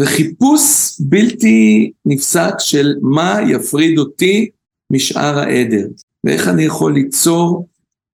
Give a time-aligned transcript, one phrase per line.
[0.00, 4.50] זה חיפוש בלתי נפסק של מה יפריד אותי
[4.92, 5.86] משאר העדר,
[6.24, 7.68] ואיך אני יכול ליצור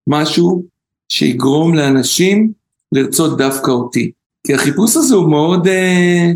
[0.09, 0.65] משהו
[1.09, 2.53] שיגרום לאנשים
[2.93, 4.13] לרצות דווקא אותי.
[4.47, 6.33] כי החיפוש הזה הוא מאוד, אה,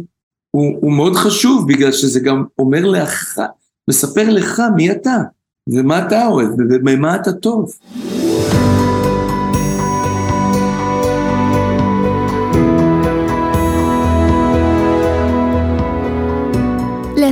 [0.51, 3.41] הוא, הוא מאוד חשוב, בגלל שזה גם אומר לך,
[3.91, 5.17] מספר לך מי אתה,
[5.69, 7.73] ומה אתה אוהב, ובמה אתה טוב.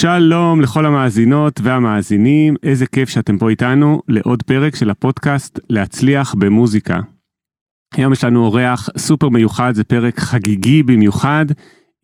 [0.00, 7.00] שלום לכל המאזינות והמאזינים, איזה כיף שאתם פה איתנו לעוד פרק של הפודקאסט להצליח במוזיקה.
[7.94, 11.46] היום יש לנו אורח סופר מיוחד, זה פרק חגיגי במיוחד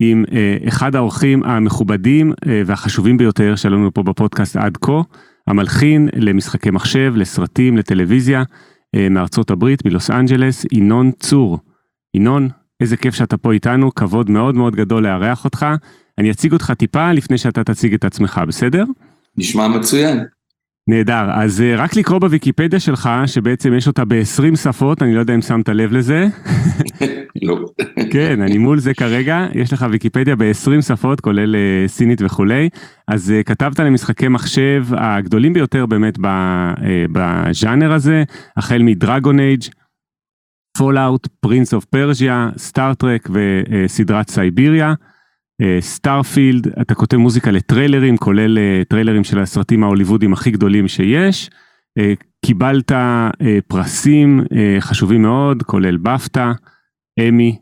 [0.01, 5.01] עם אה, אחד האורחים המכובדים אה, והחשובים ביותר שלנו פה בפודקאסט עד כה,
[5.47, 8.43] המלחין למשחקי מחשב, לסרטים, לטלוויזיה,
[8.95, 11.59] אה, מארצות הברית, מלוס אנג'לס, ינון צור.
[12.17, 12.49] ינון,
[12.81, 15.67] איזה כיף שאתה פה איתנו, כבוד מאוד מאוד גדול לארח אותך.
[16.19, 18.85] אני אציג אותך טיפה לפני שאתה תציג את עצמך, בסדר?
[19.37, 20.25] נשמע מצוין.
[20.89, 25.35] נהדר, אז אה, רק לקרוא בוויקיפדיה שלך, שבעצם יש אותה ב-20 שפות, אני לא יודע
[25.35, 26.27] אם שמת לב לזה.
[27.43, 27.59] לא.
[28.11, 32.69] כן, אני מול זה כרגע, יש לך ויקיפדיה ב-20 שפות, כולל אה, סינית וכולי,
[33.09, 36.19] אז אה, כתבת למשחקי מחשב הגדולים ביותר באמת
[37.13, 38.25] בז'אנר הזה,
[38.57, 39.63] החל מ Dragon Age,
[40.79, 44.95] Fallout, Prince of Persia, Star Trek וסדרת Syberia.
[45.81, 51.51] Starfield, אה, אתה כותב מוזיקה לטריילרים, כולל אה, טריילרים של הסרטים ההוליוודים הכי גדולים שיש.
[51.99, 52.03] אה,
[52.47, 52.95] קיבלת אה,
[53.69, 54.47] פרסים אה,
[54.81, 56.53] חשובים מאוד, כולל BAFTA,
[57.21, 57.59] Emmy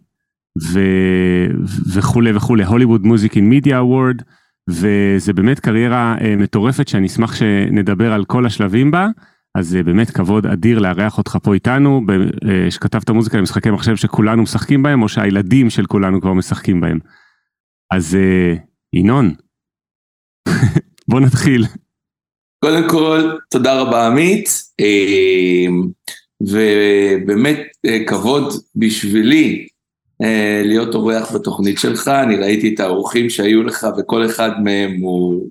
[1.95, 4.23] וכולי וכולי, Hollywood Music in Media Award,
[4.69, 9.09] וזה באמת קריירה אה, מטורפת שאני אשמח שנדבר על כל השלבים בה.
[9.55, 12.07] אז זה באמת כבוד אדיר לארח אותך פה איתנו,
[12.71, 16.99] שכתבת מוזיקה למשחקי מחשב שכולנו משחקים בהם, או שהילדים של כולנו כבר משחקים בהם.
[17.95, 18.59] אז uh,
[18.93, 19.35] ינון,
[21.09, 21.65] בוא נתחיל.
[22.65, 24.49] קודם כל, תודה רבה עמית,
[24.83, 25.71] uh,
[26.41, 29.67] ובאמת uh, כבוד בשבילי
[30.65, 35.51] להיות אורח בתוכנית שלך, אני ראיתי את האורחים שהיו לך וכל אחד מהם הוא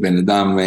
[0.00, 0.58] בן אדם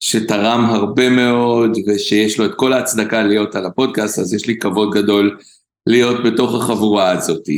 [0.00, 4.94] שתרם הרבה מאוד ושיש לו את כל ההצדקה להיות על הפודקאסט, אז יש לי כבוד
[4.94, 5.38] גדול
[5.86, 7.48] להיות בתוך החבורה הזאת.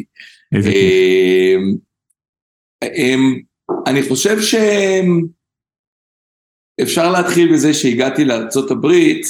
[0.52, 1.91] איזה כיף.
[3.86, 4.36] אני חושב
[6.80, 9.26] שאפשר להתחיל בזה שהגעתי לארצות הברית,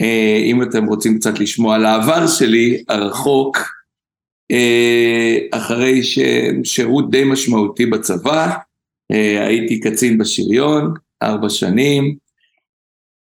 [0.00, 3.58] אה, אם אתם רוצים קצת לשמוע על העבר שלי הרחוק,
[4.50, 6.00] אה, אחרי
[6.64, 8.56] שירות די משמעותי בצבא,
[9.12, 12.16] אה, הייתי קצין בשריון, ארבע שנים,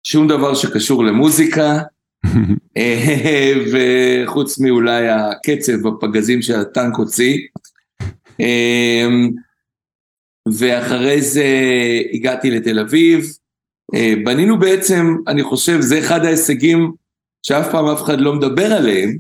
[0.03, 1.79] שום דבר שקשור למוזיקה,
[3.73, 7.39] וחוץ מאולי הקצב בפגזים שהטנק הוציא.
[8.41, 9.31] אמ,
[10.59, 11.47] ואחרי זה
[12.13, 13.25] הגעתי לתל אביב,
[13.95, 16.93] אה, בנינו בעצם, אני חושב, זה אחד ההישגים
[17.47, 19.17] שאף פעם אף אחד לא מדבר עליהם,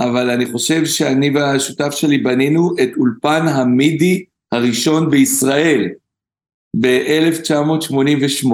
[0.00, 5.88] אבל אני חושב שאני והשותף שלי בנינו את אולפן המידי הראשון בישראל
[6.80, 8.52] ב-1988.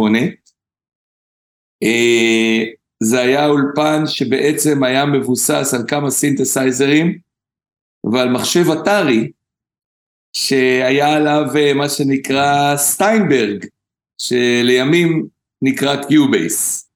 [1.82, 2.64] אה,
[3.02, 7.18] זה היה אולפן שבעצם היה מבוסס על כמה סינתסייזרים
[8.12, 9.30] ועל מחשב Atari,
[10.36, 13.66] שהיה עליו אה, מה שנקרא Steinberg,
[14.18, 15.26] שלימים
[15.62, 16.90] נקרא Cubase.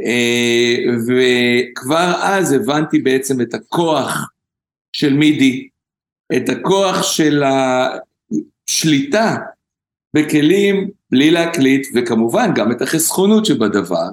[0.00, 0.76] אה,
[1.06, 4.30] וכבר אז הבנתי בעצם את הכוח
[4.92, 5.68] של MIDI,
[6.36, 7.42] את הכוח של
[8.68, 9.36] השליטה
[10.16, 14.08] בכלים בלי להקליט, וכמובן גם את החסכונות שבדבר.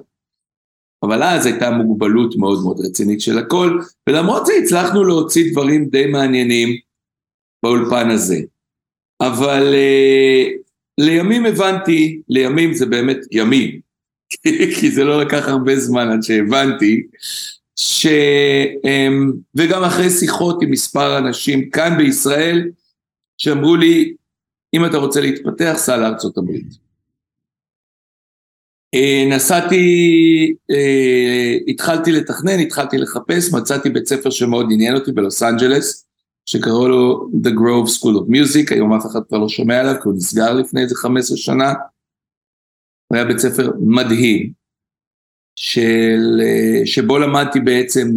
[1.04, 3.80] אבל אז הייתה מוגבלות מאוד מאוד רצינית של הכל,
[4.10, 6.89] ולמרות זה הצלחנו להוציא דברים די מעניינים.
[7.64, 8.38] באולפן הזה.
[9.22, 10.60] אבל uh,
[10.98, 13.80] לימים הבנתי, לימים זה באמת ימים,
[14.80, 17.04] כי זה לא לקח הרבה זמן עד שהבנתי,
[17.76, 18.08] ש...
[18.76, 22.70] Um, וגם אחרי שיחות עם מספר אנשים כאן בישראל,
[23.38, 24.14] שאמרו לי,
[24.74, 26.90] אם אתה רוצה להתפתח, סע לארצות הברית.
[28.96, 36.09] Uh, נסעתי, uh, התחלתי לתכנן, התחלתי לחפש, מצאתי בית ספר שמאוד עניין אותי בלוס אנג'לס,
[36.50, 40.10] שקראו לו The Grove School of Music, היום אף אחד כבר לא שומע עליו, כי
[40.10, 41.74] הוא נסגר לפני איזה 15 שנה.
[43.08, 44.52] הוא היה בית ספר מדהים,
[45.56, 46.42] של,
[46.86, 48.10] שבו למדתי בעצם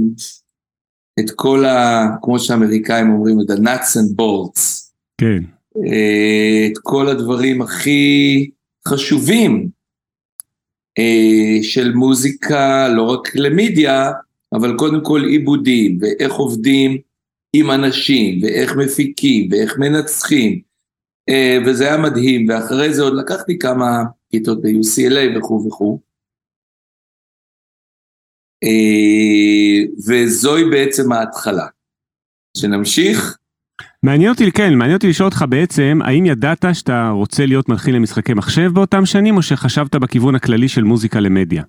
[1.21, 2.07] את כל ה...
[2.23, 4.91] כמו שהאמריקאים אומרים, את ה-nuts and bolts.
[5.19, 5.43] כן.
[6.67, 8.51] את כל הדברים הכי
[8.89, 9.69] חשובים
[11.63, 14.13] של מוזיקה, לא רק למידיה,
[14.53, 17.12] אבל קודם כל עיבודים, ואיך עובדים
[17.53, 20.61] עם אנשים, ואיך מפיקים, ואיך מנצחים,
[21.67, 26.01] וזה היה מדהים, ואחרי זה עוד לקחתי כמה כיתות ב-UCLA וכו' וכו'.
[30.09, 31.67] וזוהי בעצם ההתחלה.
[32.57, 33.39] שנמשיך?
[34.03, 38.35] מעניין אותי, כן, מעניין אותי לשאול אותך בעצם, האם ידעת שאתה רוצה להיות מלחין למשחקי
[38.35, 41.63] מחשב באותם שנים, או שחשבת בכיוון הכללי של מוזיקה למדיה?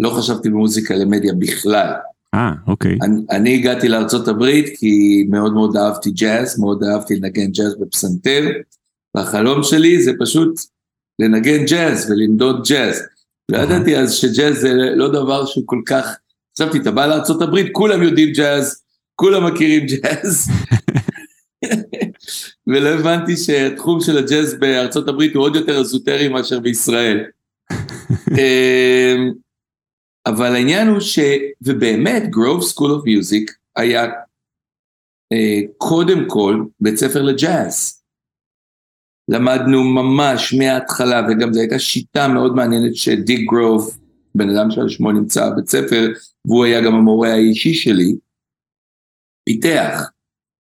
[0.00, 1.92] לא חשבתי במוזיקה למדיה בכלל.
[2.34, 2.98] אה, אוקיי.
[3.30, 4.44] אני, הגעתי לארה"ב
[4.76, 8.48] כי מאוד מאוד אהבתי ג'אז, מאוד אהבתי לנגן ג'אז בפסנתר,
[9.14, 10.60] והחלום שלי זה פשוט
[11.18, 13.02] לנגן ג'אז ולמדוד ג'אז.
[13.48, 16.16] לא ידעתי אז שג'אז זה לא דבר שהוא כל כך,
[16.54, 18.82] חשבתי, אתה בא לארה"ב, כולם יודעים ג'אז,
[19.14, 20.48] כולם מכירים ג'אז.
[22.66, 27.24] ולא הבנתי שהתחום של הג'אז בארצות הברית הוא עוד יותר אזוטרי מאשר בישראל.
[30.26, 31.18] אבל העניין הוא ש...
[31.62, 34.04] ובאמת, Grove School of Music היה
[35.32, 38.02] אה, קודם כל בית ספר לג'אז.
[39.28, 43.98] למדנו ממש מההתחלה, וגם זו הייתה שיטה מאוד מעניינת שדיק גרוב,
[44.34, 46.12] בן אדם שעל שמו נמצא בבית ספר,
[46.46, 48.16] והוא היה גם המורה האישי שלי,
[49.44, 50.10] פיתח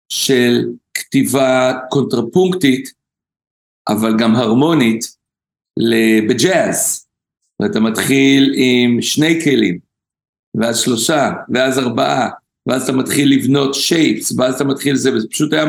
[0.09, 2.93] של כתיבה קונטרפונקטית,
[3.87, 5.17] אבל גם הרמונית,
[6.29, 7.07] בג'אז.
[7.61, 9.79] ואתה מתחיל עם שני כלים,
[10.57, 12.29] ואז שלושה, ואז ארבעה,
[12.67, 15.65] ואז אתה מתחיל לבנות שייפס, ואז אתה מתחיל זה, וזה פשוט היה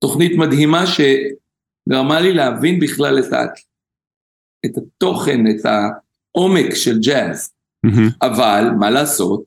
[0.00, 3.44] תוכנית מדהימה שגרמה לי להבין בכלל את, ה,
[4.66, 7.52] את התוכן, את העומק של ג'אז.
[7.86, 8.16] Mm-hmm.
[8.22, 9.44] אבל, מה לעשות,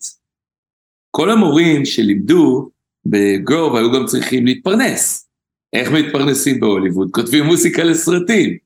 [1.11, 2.69] כל המורים שלימדו
[3.05, 5.29] בגרוב היו גם צריכים להתפרנס.
[5.73, 7.11] איך מתפרנסים בהוליווד?
[7.11, 8.57] כותבים מוסיקה לסרטים.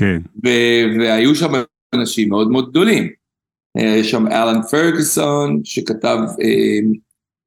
[0.00, 0.18] כן.
[0.98, 1.52] והיו שם
[1.94, 3.08] אנשים מאוד מאוד גדולים.
[3.78, 6.78] יש שם אלן פרגוסון שכתב אה,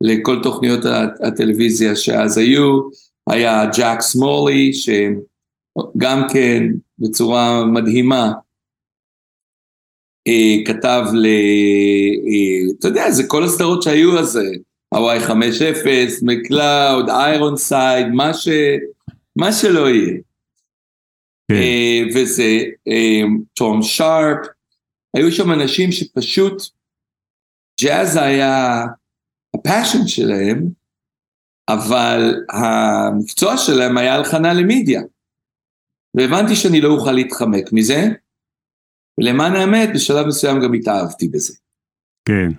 [0.01, 0.79] לכל תוכניות
[1.23, 2.81] הטלוויזיה שאז היו,
[3.29, 6.63] היה ג'אק סמולי שגם כן
[6.99, 8.31] בצורה מדהימה
[10.27, 11.25] אה, כתב ל...
[11.25, 14.39] אה, אתה יודע, זה כל הסדרות שהיו אז,
[14.95, 15.31] הוואי 5-0,
[16.21, 18.07] McCloud, Ironside.
[19.35, 20.17] מה שלא יהיה.
[21.51, 21.61] כן.
[21.61, 22.59] אה, וזה
[23.53, 24.47] תום אה, שרפ,
[25.17, 26.61] היו שם אנשים שפשוט
[27.81, 28.85] ג'אז היה
[29.55, 30.67] ה passion שלהם,
[31.69, 35.01] אבל המקצוע שלהם היה הלחנה למידיה.
[36.17, 38.07] והבנתי שאני לא אוכל להתחמק מזה,
[39.19, 41.53] ולמען האמת, בשלב מסוים גם התאהבתי בזה.
[42.25, 42.49] כן.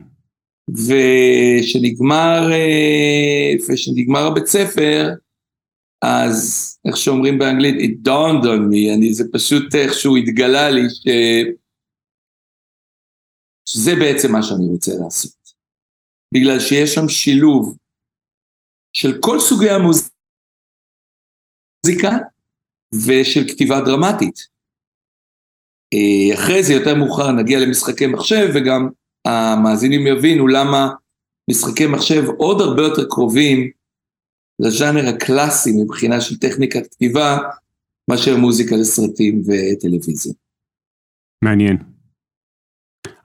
[0.71, 2.51] ושנגמר,
[3.69, 5.11] ושנגמר אה, הבית ספר,
[6.03, 11.09] אז איך שאומרים באנגלית, it dawned on me, אני, זה פשוט איכשהו התגלה לי ש...
[13.69, 15.43] שזה בעצם מה שאני רוצה לעשות.
[16.35, 17.79] בגלל שיש שם שילוב
[18.93, 20.11] של כל סוגי המוזיקה
[22.95, 24.53] ושל כתיבה דרמטית.
[25.95, 28.89] אה, אחרי זה, יותר מאוחר, נגיע למשחקי מחשב, וגם
[29.25, 30.89] המאזינים יבינו למה
[31.51, 33.71] משחקי מחשב עוד הרבה יותר קרובים
[34.61, 37.39] לז'אנר הקלאסי מבחינה של טכניקת כתיבה,
[38.11, 40.33] מאשר מוזיקה לסרטים וטלוויזיה.
[41.43, 41.77] מעניין.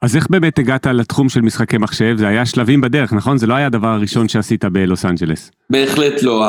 [0.01, 2.15] אז איך באמת הגעת לתחום של משחקי מחשב?
[2.17, 3.37] זה היה שלבים בדרך, נכון?
[3.37, 5.51] זה לא היה הדבר הראשון שעשית בלוס אנג'לס.
[5.69, 6.45] בהחלט לא.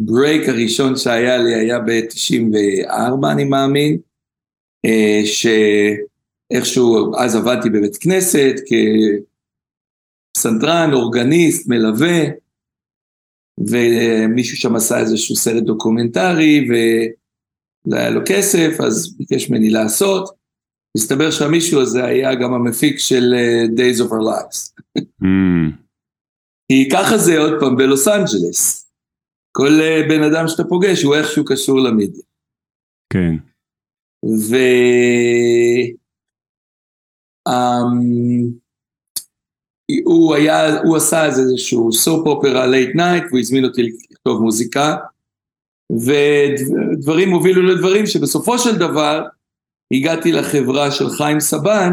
[0.00, 3.98] הברייק הראשון שהיה לי היה ב-94, אני מאמין,
[4.84, 8.54] אה, שאיכשהו, אז עבדתי בבית כנסת
[10.36, 12.24] כסנדרן, אורגניסט, מלווה,
[13.66, 16.68] ומישהו שם עשה איזשהו סרט דוקומנטרי,
[17.86, 20.38] והיה לו כסף, אז ביקש ממני לעשות.
[20.96, 24.72] מסתבר שהמישהו הזה היה גם המפיק של uh, Days of Our Lives.
[24.98, 25.72] mm.
[26.68, 28.90] כי ככה זה עוד פעם בלוס אנג'לס.
[29.52, 32.22] כל uh, בן אדם שאתה פוגש הוא איכשהו קשור למידיה.
[33.12, 33.34] כן.
[34.24, 34.56] ו...
[37.48, 38.67] Um,
[40.04, 44.96] הוא היה, הוא עשה איזשהו soap opera late night, והוא הזמין אותי לכתוב מוזיקה,
[45.92, 49.26] ודברים הובילו לדברים שבסופו של דבר
[49.94, 51.92] הגעתי לחברה של חיים סבן,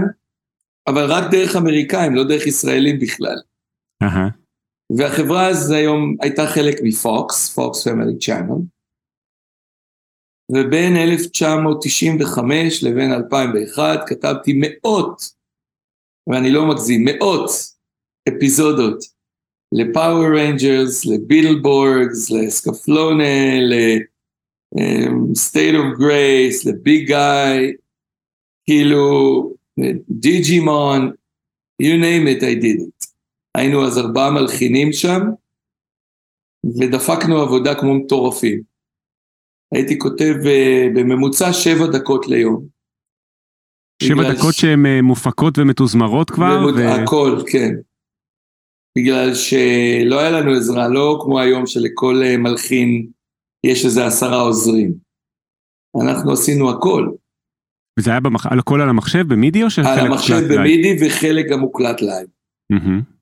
[0.87, 3.37] אבל רק דרך אמריקאים, לא דרך ישראלים בכלל.
[4.03, 4.31] Uh-huh.
[4.97, 8.61] והחברה הזו היום הייתה חלק מפוקס, Fox Family Channel,
[10.51, 15.21] ובין 1995 לבין 2001 כתבתי מאות,
[16.29, 17.74] ואני לא מגזים, מאות
[18.29, 19.15] אפיזודות
[19.71, 27.73] לפאוור ריינג'רס, לביטלבורגס, לסקפלונה, ל-state of grace, לביג גאי,
[28.65, 29.53] כאילו,
[30.09, 31.11] Digimon,
[31.81, 33.07] you name it, I did it.
[33.55, 35.21] היינו אז ארבעה מלחינים שם,
[36.79, 38.61] ודפקנו עבודה כמו מטורפים.
[39.71, 42.65] הייתי כותב uh, בממוצע שבע דקות ליום.
[44.03, 44.61] שבע דקות ש...
[44.61, 46.67] שהן uh, מופקות ומתוזמרות כבר?
[46.75, 46.87] ו...
[46.87, 47.75] הכל, כן.
[48.97, 53.07] בגלל שלא היה לנו עזרה, לא כמו היום שלכל uh, מלחין
[53.65, 54.93] יש איזה עשרה עוזרים.
[56.03, 57.09] אנחנו עשינו הכל.
[57.99, 58.45] וזה היה במח...
[58.45, 60.97] הכל על המחשב ב MIDI או שחלק על המחשב במידי לייב?
[61.01, 62.27] וחלק גם מוקלט live.
[62.73, 63.15] Mm-hmm.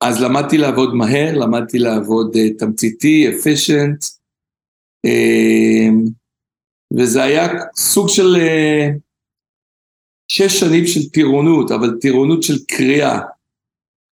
[0.00, 4.04] אז למדתי לעבוד מהר, למדתי לעבוד uh, תמציתי, אפשנט,
[5.06, 5.92] uh,
[6.98, 9.05] וזה היה סוג של uh,
[10.28, 13.20] שש שנים של טירונות, אבל טירונות של קריאה.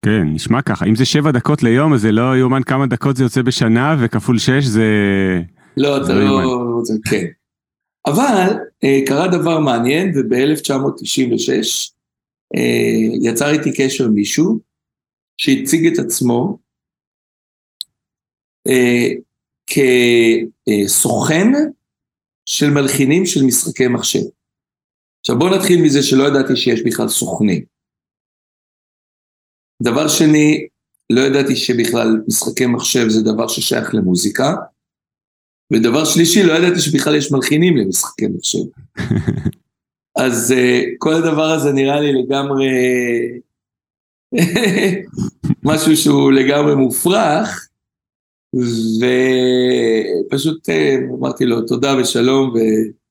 [0.06, 0.86] כן, נשמע ככה.
[0.86, 4.40] אם זה שבע דקות ליום, אז זה לא יאומן כמה דקות זה יוצא בשנה, וכפול
[4.40, 4.86] שש זה...
[5.78, 6.44] לא, אתה לא...
[6.44, 7.26] לא זה, כן.
[8.06, 8.48] אבל
[8.86, 11.92] uh, קרה דבר מעניין, וב-1996
[12.56, 12.60] uh,
[13.22, 14.60] יצר איתי קשר מישהו,
[15.38, 16.58] שהציג את עצמו
[18.68, 19.08] אה,
[20.86, 21.48] כסוכן
[22.46, 24.20] של מלחינים של משחקי מחשב.
[25.20, 27.66] עכשיו בואו נתחיל מזה שלא ידעתי שיש בכלל סוכנים.
[29.84, 30.68] דבר שני,
[31.10, 34.56] לא ידעתי שבכלל משחקי מחשב זה דבר ששייך למוזיקה.
[35.74, 38.60] ודבר שלישי, לא ידעתי שבכלל יש מלחינים למשחקי מחשב.
[40.26, 42.70] אז uh, כל הדבר הזה נראה לי לגמרי
[45.70, 47.70] משהו שהוא לגמרי מופרך,
[50.26, 52.64] ופשוט אה, אמרתי לו תודה ושלום, ואתה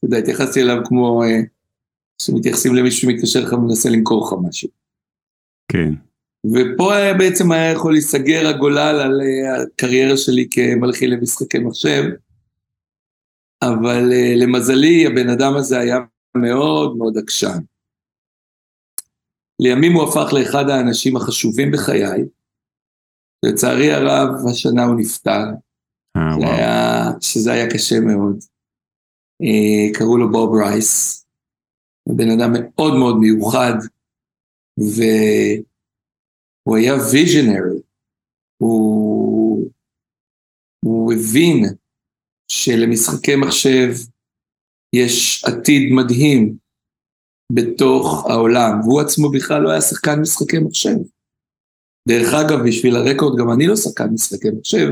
[0.03, 1.41] יודע, התייחסתי אליו כמו אה,
[2.23, 4.69] שמתייחסים למישהו שמתקשר לך ומנסה למכור לך משהו.
[5.73, 5.91] כן.
[6.47, 12.03] ופה היה בעצם היה יכול להיסגר הגולל על אה, הקריירה שלי כמלחין למשחקי מחשב,
[13.63, 15.99] אבל למזלי הבן אדם הזה היה
[16.35, 17.59] מאוד מאוד עקשן.
[19.61, 22.25] לימים הוא הפך לאחד האנשים החשובים בחיי.
[23.45, 25.45] לצערי הרב, השנה הוא נפטר.
[26.17, 28.39] אה, שזה היה קשה מאוד.
[29.43, 31.25] אה, קראו לו בוב רייס.
[32.17, 33.75] בן אדם מאוד מאוד מיוחד,
[34.79, 35.67] והוא
[36.77, 37.81] היה ויז'נרי.
[38.63, 39.71] הוא,
[40.85, 41.65] הוא הבין
[42.49, 43.89] שלמשחקי מחשב
[44.93, 46.57] יש עתיד מדהים,
[47.53, 50.97] בתוך העולם, והוא עצמו בכלל לא היה שחקן משחקי מחשב.
[52.09, 54.89] דרך אגב, בשביל הרקורד, גם אני לא שחקן משחקי מחשב,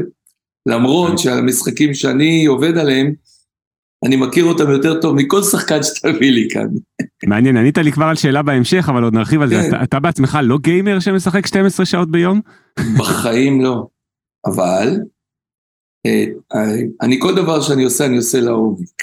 [0.67, 3.15] למרות שעל המשחקים שאני עובד עליהם,
[4.05, 6.67] אני מכיר אותם יותר טוב מכל שחקן שתביא לי כאן.
[7.27, 9.55] מעניין, ענית לי כבר על שאלה בהמשך, אבל עוד נרחיב על זה.
[9.55, 9.69] כן.
[9.69, 12.41] אתה, אתה בעצמך לא גיימר שמשחק 12 שעות ביום?
[12.99, 13.87] בחיים לא.
[14.47, 14.89] אבל,
[16.07, 16.25] אה,
[17.03, 19.03] אני כל דבר שאני עושה, אני עושה לעומק.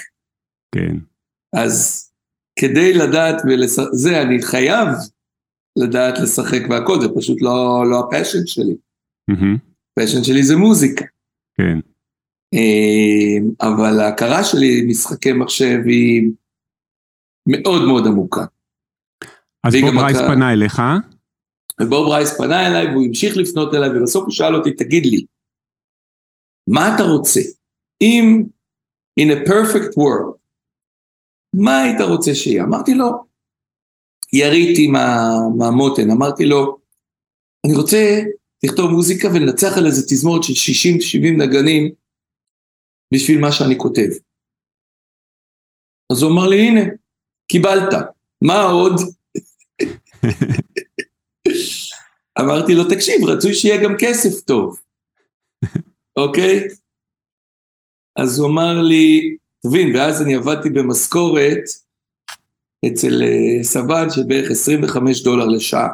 [0.74, 0.96] כן.
[1.56, 2.04] אז
[2.58, 4.88] כדי לדעת ולשחק, זה אני חייב
[5.76, 8.74] לדעת לשחק והכל, זה פשוט לא, לא הפשן שלי.
[9.30, 10.24] mm-hmm.
[10.24, 11.04] שלי זה מוזיקה.
[11.56, 11.78] כן.
[12.54, 16.30] אמ, אבל ההכרה שלי משחקי מחשב היא
[17.48, 18.44] מאוד מאוד עמוקה.
[19.64, 20.28] אז בוב רייס הכרה...
[20.28, 20.82] פנה אליך?
[21.80, 25.24] ובוב רייס פנה אליי והוא המשיך לפנות אליי ובסוף הוא שאל אותי, תגיד לי,
[26.68, 27.40] מה אתה רוצה?
[28.00, 28.42] אם
[29.20, 30.36] in a perfect world,
[31.54, 32.64] מה היית רוצה שיהיה?
[32.64, 33.10] אמרתי לו,
[34.32, 36.78] יריתי מה, מהמותן, אמרתי לו,
[37.66, 38.20] אני רוצה
[38.64, 40.72] לכתוב מוזיקה ולנצח על איזה תזמורת של
[41.22, 42.03] 60-70 נגנים
[43.12, 44.08] בשביל מה שאני כותב.
[46.12, 46.80] אז הוא אמר לי, הנה,
[47.48, 47.94] קיבלת,
[48.42, 48.92] מה עוד?
[52.40, 54.80] אמרתי לו, תקשיב, רצוי שיהיה גם כסף טוב,
[56.22, 56.68] אוקיי?
[58.16, 61.64] אז הוא אמר לי, תבין, ואז אני עבדתי במשכורת
[62.86, 65.88] אצל אה, סבן של בערך 25 דולר לשעה,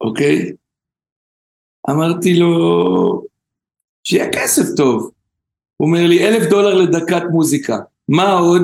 [0.00, 0.52] אוקיי?
[1.90, 3.26] אמרתי לו,
[4.04, 5.15] שיהיה כסף טוב.
[5.76, 7.78] הוא אומר לי, אלף דולר לדקת מוזיקה,
[8.08, 8.62] מה עוד?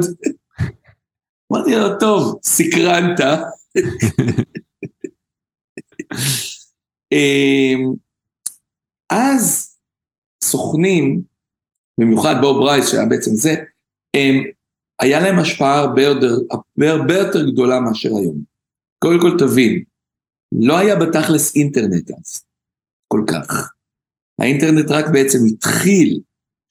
[1.52, 3.20] אמרתי לו, טוב, סקרנת.
[7.12, 7.92] אמ,
[9.10, 9.76] אז
[10.44, 11.22] סוכנים
[12.00, 13.54] במיוחד בוב רייס שהיה בעצם זה,
[14.16, 14.44] הם,
[15.00, 16.34] היה להם השפעה הרבה יותר,
[16.82, 18.42] הרבה יותר גדולה מאשר היום.
[18.98, 19.84] קודם כל תבין,
[20.52, 22.44] לא היה בתכלס אינטרנט אז,
[23.08, 23.72] כל כך.
[24.40, 26.20] האינטרנט רק בעצם התחיל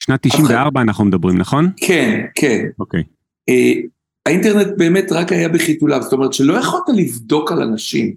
[0.06, 1.72] שנת 94 אנחנו מדברים, נכון?
[1.78, 2.66] כן, כן.
[2.80, 3.04] אוקיי.
[3.50, 3.74] אה,
[4.26, 8.16] האינטרנט באמת רק היה בחיתוליו, זאת אומרת שלא יכולת לבדוק על אנשים.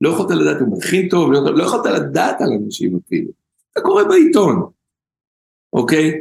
[0.00, 3.30] לא יכולת לדעת הוא מכין טוב, לא, לא יכולת לדעת על אנשים אפילו.
[3.74, 4.62] זה קורה בעיתון,
[5.72, 6.12] אוקיי?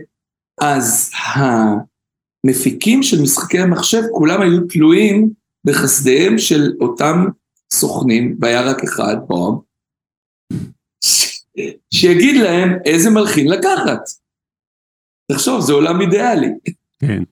[0.62, 5.30] אז המפיקים של משחקי המחשב כולם היו תלויים
[5.64, 7.26] בחסדיהם של אותם
[7.74, 9.62] סוכנים, והיה רק אחד, בום,
[11.94, 14.02] שיגיד להם איזה מלחין לקחת.
[15.32, 16.48] תחשוב, זה עולם אידיאלי.
[17.00, 17.24] כן.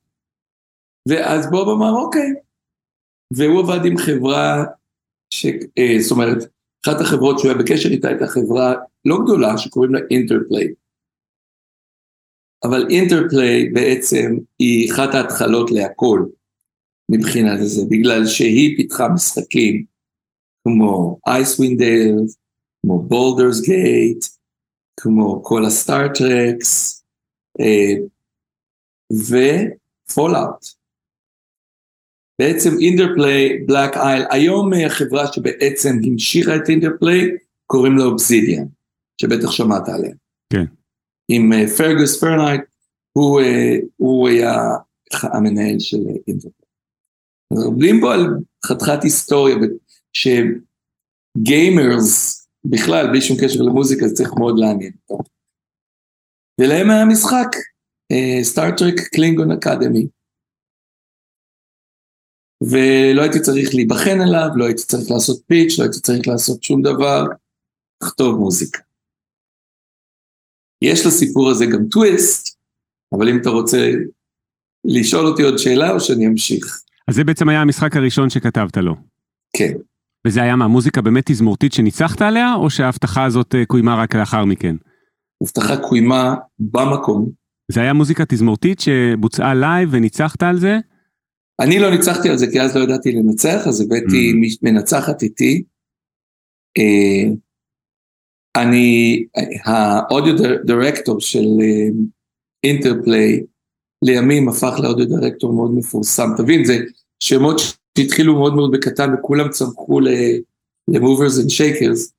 [1.09, 2.33] ואז בוב אמר, אוקיי.
[3.33, 4.63] והוא עבד עם חברה,
[5.29, 5.45] ש...
[5.77, 6.37] אה, זאת אומרת,
[6.85, 8.73] אחת החברות שהוא היה בקשר איתה הייתה חברה
[9.05, 10.67] לא גדולה, שקוראים לה אינטרפליי.
[12.63, 16.25] אבל אינטרפליי בעצם היא אחת ההתחלות להכל
[17.11, 19.85] מבחינת זה, בגלל שהיא פיתחה משחקים
[20.63, 22.37] כמו Icewind Dale,
[22.81, 24.25] כמו Baldur's Gate,
[24.99, 26.94] כמו כל הסטארטרקס, אה,
[29.11, 30.65] ו Fallout.
[32.41, 38.65] בעצם Interplay, Black Isle, היום החברה שבעצם המשיכה את Interplay, קוראים לה אובזידיאן,
[39.21, 40.13] שבטח שמעת עליה.
[40.53, 40.65] כן.
[41.31, 42.61] עם Feargus Urquhart,
[43.11, 44.53] הוא, אה, הוא היה
[45.23, 45.97] המנהל של
[46.27, 46.69] אינדרפליי.
[47.53, 48.25] מדברים פה על
[48.65, 49.55] חתיכת היסטוריה,
[51.37, 54.91] שגיימרס, בכלל, בלי שום קשר למוזיקה, זה צריך מאוד לעניין.
[56.61, 57.55] ולהם היה משחק,
[58.43, 60.07] סטארטרק קלינגון אקדמי.
[62.61, 66.81] ולא הייתי צריך להיבחן עליו, לא הייתי צריך לעשות פיץ', לא הייתי צריך לעשות שום
[66.81, 67.23] דבר,
[68.03, 68.79] לכתוב מוזיקה.
[70.81, 72.57] יש לסיפור הזה גם טוויסט,
[73.13, 73.91] אבל אם אתה רוצה
[74.85, 76.81] לשאול אותי עוד שאלה או שאני אמשיך.
[77.07, 78.95] אז זה בעצם היה המשחק הראשון שכתבת לו.
[79.57, 79.73] כן.
[80.27, 84.45] וזה היה מה, מוזיקה באמת תזמורתית שניצחת עליה, או שההבטחה הזאת אה, קוימה רק לאחר
[84.45, 84.75] מכן?
[85.45, 87.29] הבטחה קוימה במקום.
[87.71, 90.77] זה היה מוזיקה תזמורתית שבוצעה live וניצחת על זה?
[91.59, 94.57] אני לא ניצחתי על זה כי אז לא ידעתי לנצח, אז הבאתי mm.
[94.61, 95.63] מנצחת איתי.
[96.77, 97.31] אה,
[98.61, 99.23] אני,
[99.65, 101.45] האודיו דירקטור של
[102.63, 103.43] אינטרפליי,
[104.05, 106.29] לימים הפך לאודיו דירקטור מאוד מפורסם.
[106.37, 106.77] תבין, זה
[107.19, 107.61] שמות
[107.97, 112.14] שהתחילו מאוד מאוד בקטן וכולם צמחו ל-movers and shakers, אה,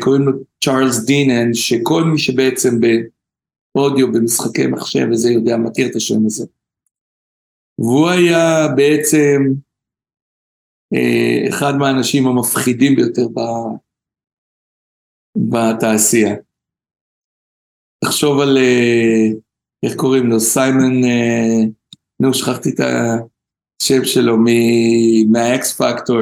[0.00, 0.32] קוראים לו
[0.64, 2.80] צ'ארלס דינן, שכל מי שבעצם
[3.74, 6.46] באודיו, במשחקי מחשב וזה יודע, מכיר את השם הזה.
[7.78, 9.42] והוא היה בעצם
[10.94, 13.26] אה, אחד מהאנשים המפחידים ביותר
[15.36, 16.34] בתעשייה.
[18.04, 19.26] תחשוב על, אה,
[19.82, 21.64] איך קוראים לו, סיימון, אה,
[22.20, 24.36] נו, שכחתי את השם שלו,
[25.30, 26.18] מהאקס פקטור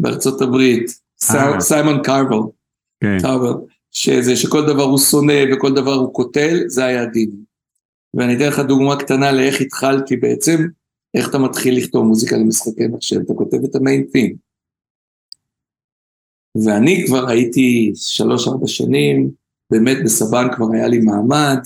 [0.00, 0.90] בארצות הברית,
[1.30, 1.60] אה.
[1.60, 2.57] סיימון קרבל,
[3.00, 3.18] כן.
[3.22, 3.52] קרבל,
[3.90, 7.30] שזה שכל דבר הוא שונא וכל דבר הוא קוטל, זה היה הדין.
[8.14, 10.66] ואני אתן לך דוגמה קטנה לאיך התחלתי בעצם,
[11.14, 14.36] איך אתה מתחיל לכתוב מוזיקה למשחקי מחשב, אתה כותב את המיין פים.
[16.64, 19.30] ואני כבר הייתי שלוש-ארבע שנים,
[19.70, 21.58] באמת בסבן כבר היה לי מעמד,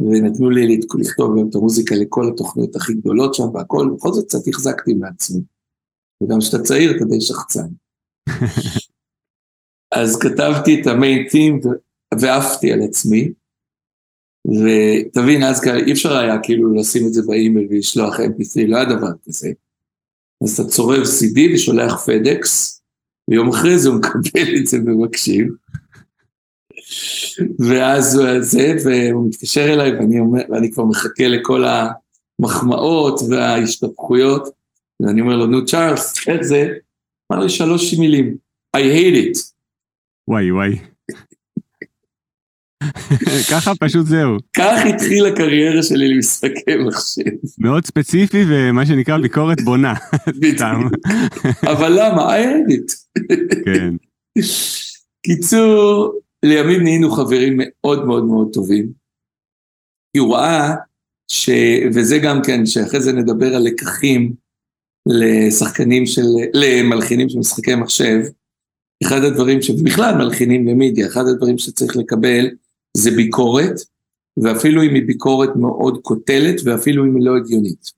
[0.00, 4.48] ונתנו לי לכתוב גם את המוזיקה לכל התוכניות הכי גדולות שם והכל, בכל זאת קצת
[4.48, 5.40] החזקתי מעצמי.
[6.22, 7.68] וגם כשאתה צעיר אתה די שחצן.
[9.92, 11.60] אז כתבתי את המיין טים
[12.20, 13.32] ועפתי על עצי,
[14.46, 19.10] ותבין, אז אי אפשר היה כאילו לשים את זה באימייל ולשלוח mp3, לא היה דבר
[19.26, 19.48] כזה.
[20.44, 22.82] אז אתה צורב CD ושולח פדקס,
[23.30, 25.48] ויום אחרי זה הוא מקבל את זה ומקשיב.
[27.58, 34.48] ואז הוא זה, והוא מתקשר אליי ואני, אומר, ואני כבר מחכה לכל המחמאות וההשתפכויות,
[35.00, 36.68] ואני אומר לו, נו צ'ארלס, איך זה?
[37.32, 38.36] אמר לי שלוש מילים,
[38.76, 39.55] I hate it.
[40.28, 40.78] וואי וואי.
[43.52, 44.36] ככה פשוט זהו.
[44.56, 47.22] כך התחילה הקריירה שלי למשחקי מחשב.
[47.58, 49.94] מאוד ספציפי ומה שנקרא ביקורת בונה.
[51.72, 52.36] אבל למה?
[52.36, 53.16] I hate it.
[53.64, 53.94] כן.
[55.26, 58.86] קיצור, לימים נהיינו חברים מאוד מאוד מאוד טובים.
[60.12, 60.74] כי הוא ראה,
[61.30, 61.50] ש...
[61.94, 64.32] וזה גם כן, שאחרי זה נדבר על לקחים
[65.08, 66.22] לשחקנים של,
[66.54, 68.18] למלחינים של משחקי מחשב,
[69.02, 72.46] אחד הדברים שבכלל מלחינים במידיה, אחד הדברים שצריך לקבל
[72.96, 73.74] זה ביקורת,
[74.42, 77.92] ואפילו אם היא ביקורת מאוד קוטלת, ואפילו אם היא לא הגיונית.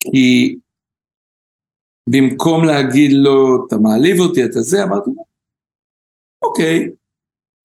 [0.00, 0.56] כי
[2.10, 5.24] במקום להגיד לו, אתה מעליב אותי, אתה זה, אמרתי לו,
[6.42, 6.90] אוקיי,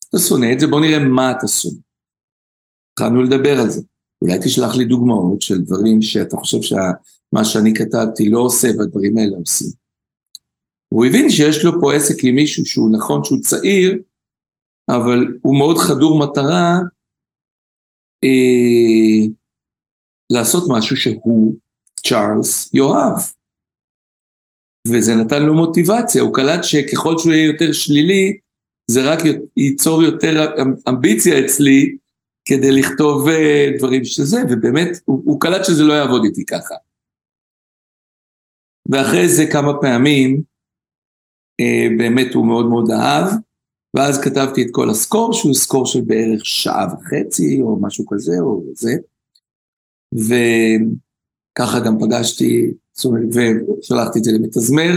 [0.10, 1.80] אתה שונא את זה, בוא נראה מה אתה שונא.
[2.94, 3.82] התחלנו לדבר על זה.
[4.22, 9.38] אולי תשלח לי דוגמאות של דברים שאתה חושב שמה שאני כתבתי לא עושה והדברים האלה
[9.38, 9.83] עושים.
[10.94, 13.98] הוא הבין שיש לו פה עסק עם מישהו שהוא נכון שהוא צעיר,
[14.90, 16.80] אבל הוא מאוד חדור מטרה
[18.24, 19.28] אה,
[20.34, 21.56] לעשות משהו שהוא
[22.08, 23.18] צ'ארלס יאהב.
[24.88, 28.38] וזה נתן לו מוטיבציה, הוא קלט שככל שהוא יהיה יותר שלילי,
[28.92, 29.20] זה רק
[29.58, 31.98] ייצור יותר אמ, אמביציה אצלי
[32.46, 36.76] כדי לכתוב אה, דברים שזה, ובאמת, הוא, הוא קלט שזה לא יעבוד איתי ככה.
[38.92, 40.53] ואחרי זה כמה פעמים,
[41.98, 43.34] באמת הוא מאוד מאוד אהב,
[43.96, 48.64] ואז כתבתי את כל הסקור, שהוא סקור של בערך שעה וחצי, או משהו כזה, או
[48.74, 48.94] זה.
[50.14, 53.24] וככה גם פגשתי, זאת אומרת,
[53.80, 54.92] ושלחתי את זה למתזמר,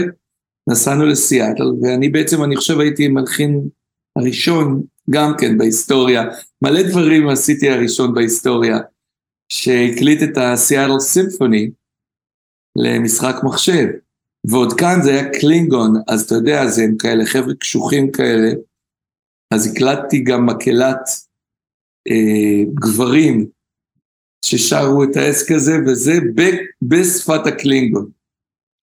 [0.69, 3.69] נסענו לסיאטל, ואני בעצם, אני חושב הייתי מלחין
[4.15, 6.23] הראשון, גם כן בהיסטוריה,
[6.61, 8.79] מלא דברים עשיתי הראשון בהיסטוריה,
[9.49, 11.69] שהקליט את הסיאטל סימפוני
[12.75, 13.87] למשחק מחשב.
[14.49, 18.49] ועוד כאן זה היה קלינגון, אז אתה יודע, זה הם כאלה חבר'ה קשוחים כאלה,
[19.53, 21.09] אז הקלטתי גם מקהלת
[22.07, 23.47] אה, גברים
[24.45, 26.41] ששרו את העסק הזה, וזה ב,
[26.81, 28.05] בשפת הקלינגון.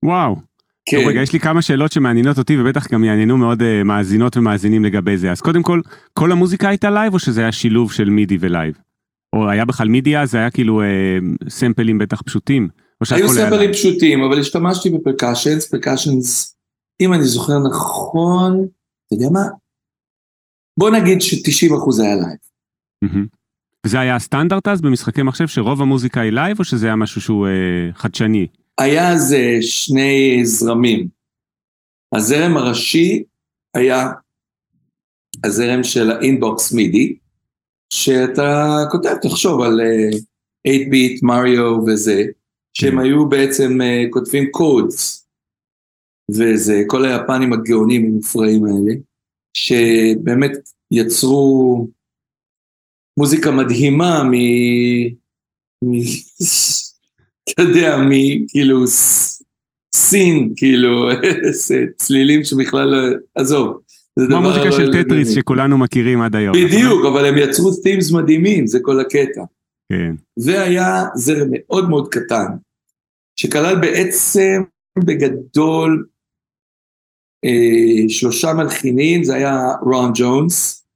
[0.06, 0.36] וואו.
[0.86, 0.97] כן.
[0.97, 4.86] טוב, רגע, יש לי כמה שאלות שמעניינות אותי ובטח גם יעניינו מאוד uh, מאזינות ומאזינים
[4.86, 5.32] לגבי זה.
[5.32, 5.82] אז קודם כל,
[6.13, 8.77] כל המוזיקה הייתה live או שזה היה שילוב של MIDI ו live?
[9.36, 12.67] או היה בכלל MIDI אז, זה היה כאילו uh, סמפלים בטח פשוטים?
[13.11, 16.58] היו סמפלים פשוטים, אבל השתמשתי ב percussions, percussions,
[17.01, 18.67] אם אני זוכר נכון,
[19.07, 19.47] אתה יודע מה?
[20.79, 22.38] בוא נגיד ש-90% היה live.
[23.85, 27.47] וזה היה הסטנדרט אז במשחקי מחשב שרוב המוזיקה היא live או שזה היה משהו שהוא
[27.47, 28.47] אה, חדשני?
[28.77, 31.07] היה אז שני זרמים.
[32.15, 33.23] הזרם הראשי
[33.73, 34.07] היה
[35.43, 37.15] הזרם של ה in-box MIDI,
[37.93, 39.81] שאתה כותב, תחשוב על
[40.67, 42.23] 8-bit, uh, מריו וזה,
[42.73, 43.01] שהם mm.
[43.01, 45.27] היו בעצם uh, כותבים codes,
[46.31, 48.93] וזה, כל היפנים הגאונים המופרעים האלה,
[49.53, 50.51] שבאמת
[50.91, 51.88] יצרו
[53.19, 54.31] מוזיקה מדהימה מ...
[55.84, 55.91] מ...
[57.49, 58.84] אתה יודע, מכאילו
[59.95, 61.10] סין, כאילו,
[61.97, 63.17] צלילים שבכלל לא...
[63.36, 63.81] עזוב.
[64.27, 66.55] כמו המוזיקה לא של טטריס שכולנו מכירים עד היום.
[66.55, 66.67] נכון?
[66.67, 69.41] בדיוק, אבל הם יצרו תימס מדהימים, זה כל הקטע.
[69.91, 70.15] כן.
[70.45, 72.47] והיה זרם מאוד מאוד קטן,
[73.36, 74.63] שכלל בעצם
[75.06, 76.08] בגדול
[77.45, 80.88] אה, שלושה מלחינים, זה היה רון ג'ונס,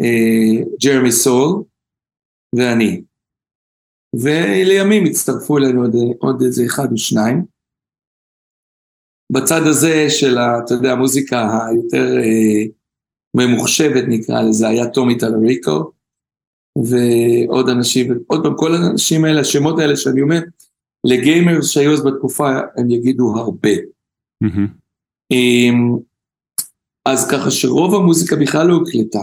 [0.00, 1.62] אה, ג'רמי סול
[2.56, 3.02] ואני.
[4.22, 7.44] ולימים הצטרפו אלינו עוד, עוד איזה אחד או שניים.
[9.32, 12.64] בצד הזה של, אתה יודע, המוזיקה היותר אה,
[13.36, 15.93] ממוחשבת נקרא לזה, היה טומי טלריקו,
[16.78, 20.40] ועוד אנשים, עוד פעם, כל האנשים האלה, השמות האלה שאני אומר,
[21.04, 23.70] לגיימרס שהיו אז בתקופה, הם יגידו הרבה.
[24.44, 25.34] Mm-hmm.
[27.04, 29.18] אז ככה שרוב המוזיקה בכלל לא הוקלטה.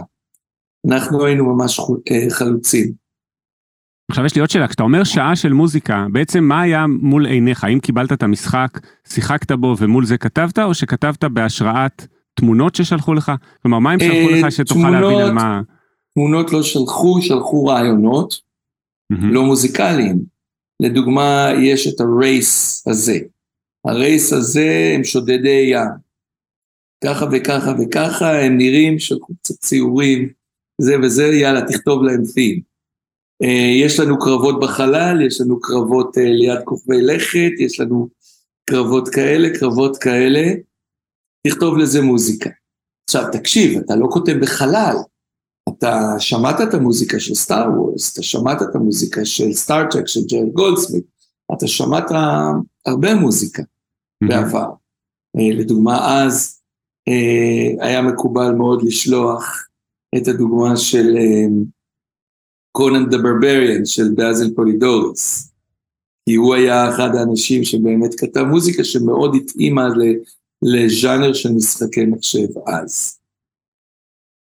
[0.88, 1.80] אנחנו היינו ממש
[2.12, 2.92] אה, חלוצים.
[4.12, 7.64] עכשיו יש לי עוד שאלה, כשאתה אומר שעה של מוזיקה, בעצם מה היה מול עיניך?
[7.64, 13.32] האם קיבלת את המשחק, שיחקת בו ומול זה כתבת, או שכתבת בהשראת תמונות ששלחו לך?
[13.62, 15.62] כלומר, מה הם שלחו לך אה, שתוכל להבין על מה...
[16.14, 18.42] תמונות לא שלחו, שלחו רעיונות,
[19.34, 20.26] לא מוזיקליים.
[20.80, 23.20] לדוגמה, יש את הרייס הזה.
[23.86, 26.12] הרייס הזה הם שודדי ים.
[27.04, 30.30] ככה וככה וככה, הם נראים, שלחו קצת ציורים,
[30.82, 32.62] זה וזה, יאללה, תכתוב להם תים.
[33.44, 38.08] אה, יש לנו קרבות בחלל, יש לנו קרבות אה, ליד כוכבי לכת, יש לנו
[38.70, 40.54] קרבות כאלה, קרבות כאלה,
[41.48, 42.50] תכתוב לזה מוזיקה.
[43.10, 44.96] עכשיו תקשיב, אתה לא כותב בחלל,
[45.70, 50.20] אתה שמעת את המוזיקה של Star Wars, אתה שמעת את המוזיקה של Star Trek של
[50.30, 51.04] ג'רי גולדסמית,
[51.54, 52.12] אתה שמעת
[52.86, 53.64] הרבה מוזיקה
[54.24, 54.70] בעבר.
[55.38, 56.62] אה, לדוגמה אז
[57.80, 59.68] היה מקובל מאוד לשלוח
[60.18, 61.16] את הדוגמה של
[62.72, 65.52] Conan the Barbarian של באזל פולידוריס.
[66.26, 69.88] כי הוא היה אחד האנשים שבאמת כתב מוזיקה שמאוד התאימה
[70.62, 73.21] לז'אנר של משחקי מחשב אז.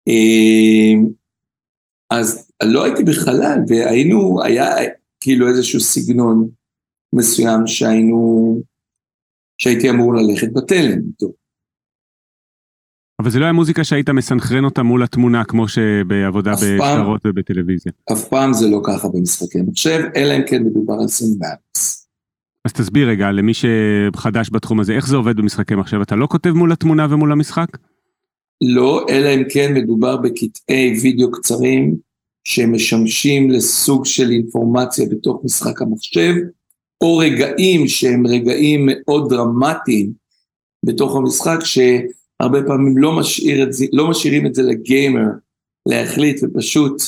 [0.08, 1.06] אמ,
[2.10, 4.68] אז לא הייתי בחלל, והיינו, היה
[5.20, 6.50] כאילו איזשהו סגנון
[7.14, 8.62] מסוים שהיינו,
[9.58, 11.28] שהייתי אמור ללכת בתלם איתו.
[13.20, 17.92] אבל זה לא היה מוזיקה שהיית מסנכרן אותה מול התמונה כמו שבעבודה בסרטים ובטלוויזיה.
[18.14, 22.08] אף פעם זה לא ככה במשחקי מחשב, אלא אם כן מדובר על cinematics.
[22.66, 26.02] אז תסביר רגע למי שחדש בתחום הזה, איך זה עובד במשחקי מחשב?
[26.02, 27.68] אתה לא כותב מול התמונה ומול המשחק?
[28.62, 31.96] לא, אלא אם כן מדובר בקטעי וידאו קצרים
[32.44, 36.34] שמשמשים לסוג של אינפורמציה בתוך משחק המחשב,
[37.04, 40.14] או רגעים שהם רגעים מאוד דרמטיים
[40.86, 41.80] בתוך המשחק, ש...
[42.40, 45.26] הרבה פעמים לא, משאיר את זה, לא משאירים את זה לגיימר
[45.90, 47.02] להחליט ופשוט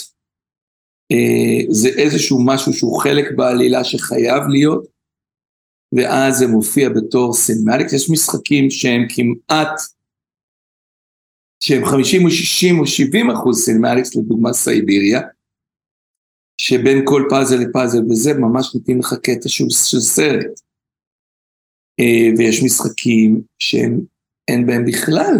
[1.11, 4.85] אה, זה איזשהו משהו שהוא חלק בעלילה שחייב להיות,
[5.95, 9.81] ואז זה מופיע בתור cinematics, יש משחקים שהם כמעט,
[11.63, 15.21] שהם 50 או 60 או 70 אחוז cinematics, לדוגמה Syberia,
[16.57, 20.59] שבין כל פאזל לפאזל וזה ממש נותנים לך קטע שהוא של סרט.
[21.99, 23.99] אה, ויש משחקים שהם
[24.47, 25.35] אין בהם בכלל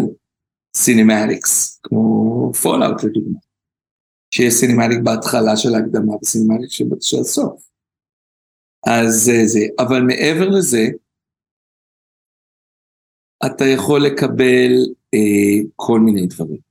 [0.76, 3.38] cinematics, כמו Fallout לדוגמה,
[4.30, 7.70] שיש cinematic בהתחלה של ההקדמה ו cinematic של הסוף.
[8.86, 10.86] אז אה, זה, אבל מעבר לזה,
[13.46, 14.72] אתה יכול לקבל
[15.14, 16.66] אה, כל מיני דברים.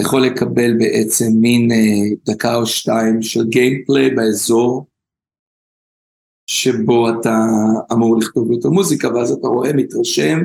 [0.00, 4.86] יכול לקבל בעצם מין אה, דקה או שתיים של גיימפליי באזור,
[6.46, 7.36] שבו אתה
[7.92, 10.38] אמור לכתוב יותר מוזיקה, ואז אתה רואה, מתרשם,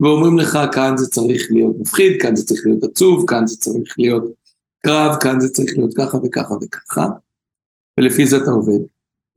[0.00, 3.94] ואומרים לך, כאן זה צריך להיות מפחיד, כאן זה צריך להיות עצוב, כאן זה צריך
[3.98, 4.24] להיות
[4.86, 7.06] קרב, כאן זה צריך להיות ככה וככה וככה,
[8.00, 8.84] ולפי זה אתה עובד.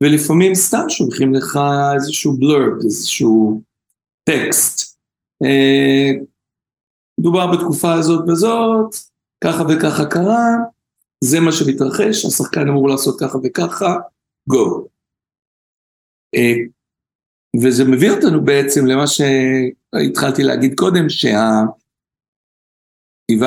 [0.02, 1.58] ולפעמים סתם שולחים לך
[1.94, 3.62] איזשהו בלורב, איזשהו
[4.24, 4.98] טקסט.
[5.44, 6.10] אה,
[7.18, 8.94] מדובר בתקופה הזאת וזאת,
[9.44, 10.46] ככה וככה קרה,
[11.24, 13.96] זה מה שמתרחש, השחקן אמור לעשות ככה וככה,
[14.48, 14.88] גו.
[16.34, 16.54] אה,
[17.62, 21.76] וזה מביא אותנו בעצם למה שהתחלתי להגיד קודם, שהכתיבה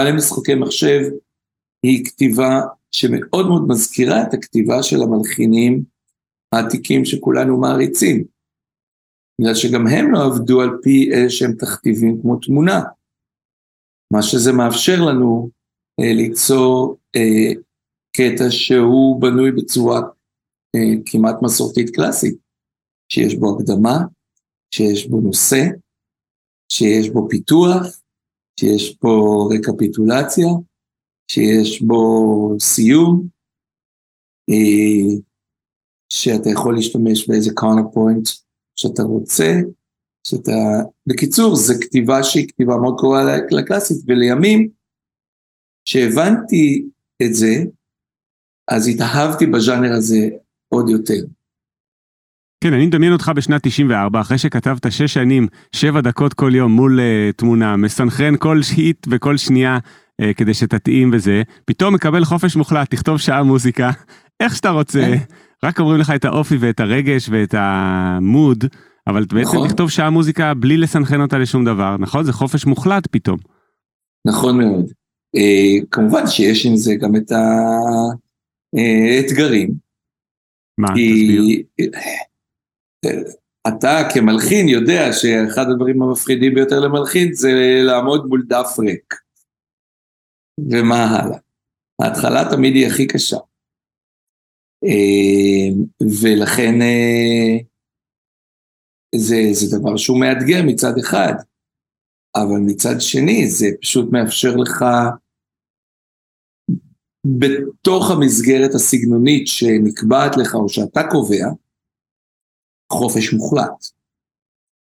[0.04, 1.00] למשחקי מחשב
[1.84, 5.84] היא כתיבה שמאוד מאוד מזכירה את הכתיבה של המלחינים
[6.52, 8.24] העתיקים שכולנו מעריצים.
[9.42, 12.82] בגלל שגם הם לא עבדו על פי איזה שהם תכתיבים כמו תמונה.
[14.12, 15.50] מה שזה מאפשר לנו
[16.00, 17.62] אה, ליצור אה,
[18.18, 20.00] קטע שהוא בנוי בצורה
[20.76, 22.36] אה, כמעט מסורתית קלאסית,
[23.12, 23.98] שיש בו הקדמה,
[24.76, 25.64] שיש בו נושא,
[26.72, 28.02] שיש בו פיתוח,
[28.60, 30.48] שיש בו רקפיטולציה,
[31.32, 33.28] שיש בו סיום,
[34.50, 35.22] אה,
[36.10, 38.28] שאתה יכול להשתמש באיזה קורנר פוינט
[38.76, 39.52] שאתה רוצה,
[40.28, 40.52] שאתה...
[41.08, 44.68] בקיצור, זו כתיבה שהיא כתיבה מאוד קרובה לקלאסית, ולימים,
[45.86, 46.86] כשהבנתי
[47.24, 47.64] את זה,
[48.68, 50.30] אז התאהבתי בז'אנר הזה
[50.70, 51.24] עוד יותר.
[52.64, 57.00] כן, אני מדמיין אותך בשנת 94, אחרי שכתבת שש שנים, שבע דקות כל יום מול
[57.00, 62.90] uh, תמונה, מסנכרן כל שיט וכל שנייה uh, כדי שתתאים וזה, פתאום מקבל חופש מוחלט,
[62.90, 63.92] תכתוב שעה מוזיקה,
[64.42, 65.18] איך שאתה רוצה, כן.
[65.64, 68.66] רק אומרים לך את האופי ואת הרגש ואת המוד,
[69.08, 69.68] אבל בעצם נכון.
[69.68, 72.24] תכתוב שעה מוזיקה בלי לסנכרן אותה לשום דבר, נכון?
[72.24, 73.38] זה חופש מוחלט פתאום.
[74.28, 74.86] נכון מאוד.
[75.38, 77.32] Uh, כמובן שיש עם זה גם את
[78.74, 79.74] האתגרים.
[80.78, 80.88] מה?
[80.88, 81.64] תסביר.
[83.68, 87.52] אתה כמלחין יודע שאחד הדברים המפחידים ביותר למלחין זה
[87.84, 89.16] לעמוד מול דף ריק.
[90.72, 91.38] ומה הלאה?
[92.02, 93.38] ההתחלה תמיד היא הכי קשה.
[94.84, 95.70] אה,
[96.22, 97.58] ולכן אה,
[99.16, 101.34] זה, זה דבר שהוא מאתגר מצד אחד,
[102.36, 104.86] אבל מצד שני זה פשוט מאפשר לך
[107.26, 111.46] בתוך המסגרת הסגנונית שנקבעת לך או שאתה קובע,
[112.92, 113.86] חופש מוחלט.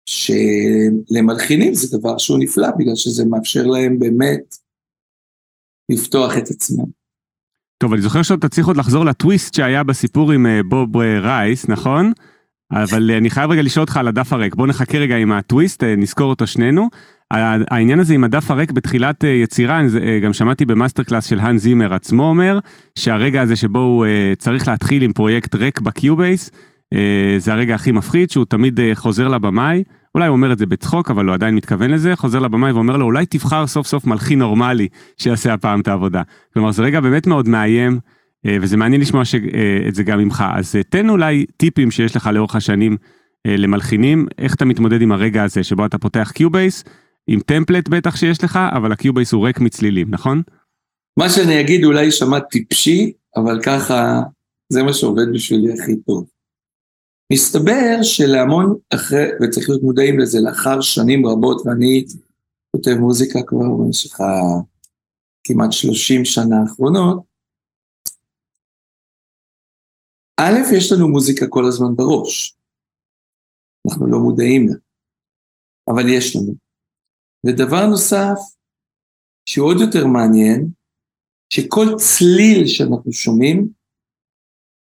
[0.09, 4.57] שלמלחינים זה דבר שהוא נפלא, בגלל שזה מאפשר להם באמת
[5.93, 6.85] לפתוח את עצמם.
[7.79, 11.69] טוב, אני זוכר שאתה צריך עוד לחזור לטוויסט שהיה בסיפור עם אה, בוב אה, רייס,
[11.69, 12.13] נכון?
[12.73, 14.55] אבל אה, אני חייב רגע לשאול אותך על הדף הריק.
[14.55, 16.89] בוא נחכה רגע עם הטוויסט, נזכור אותו שנינו.
[17.31, 19.81] העניין הזה עם הדף הריק בתחילת יצירה,
[20.23, 22.59] גם שמעתי ב master class של האנס זימר עצמו אומר,
[22.95, 24.07] שהרגע הזה שבו הוא
[24.39, 26.51] צריך להתחיל עם פרויקט ריק ב Cubase,
[27.39, 29.83] זה הרגע הכי מפחיד, שהוא תמיד חוזר לבמאי,
[30.15, 33.05] אולי הוא אומר את זה בצחוק, אבל הוא עדיין מתכוון לזה, חוזר לבמאי ואומר לו,
[33.05, 36.23] אולי תבחר סוף סוף מלחין נורמלי שיעשה הפעם את העבודה.
[36.55, 37.99] כלומר, זה רגע באמת מאוד מאיים, אה,
[38.47, 39.35] וזה מעניין לשמוע ש...
[39.35, 40.45] אה, את זה גם ממך.
[40.55, 42.97] אז אה, תן אולי טיפים שיש לך לאורך השנים
[43.47, 46.85] למלחינים, איך אתה מתמודד עם הרגע הזה שבו אתה פותח Cubase,
[47.27, 50.43] עם template בטח שיש לך, אבל ה Cubase הוא ריק מצלילים, נכון?
[51.19, 54.21] מה שאני אגיד אולי יישמע טיפשי, אבל ככה
[54.73, 56.27] זה מה שעובד בשבילי הכי טוב.
[57.33, 62.05] מסתבר שלהמון אחרי, וצריך להיות מודעים לזה, לאחר שנים רבות, ואני
[62.77, 64.17] כותב מוזיקה כבר במשך
[65.45, 67.23] כמעט 30 שנה האחרונות,
[70.41, 72.57] א', יש לנו מוזיקה כל הזמן בראש.
[73.89, 74.75] אנחנו לא מודעים לה,
[75.89, 76.55] אבל יש לנו.
[77.47, 78.39] ודבר נוסף,
[79.49, 80.69] שהוא עוד יותר מעניין,
[81.53, 83.69] שכל צליל שאנחנו שומעים,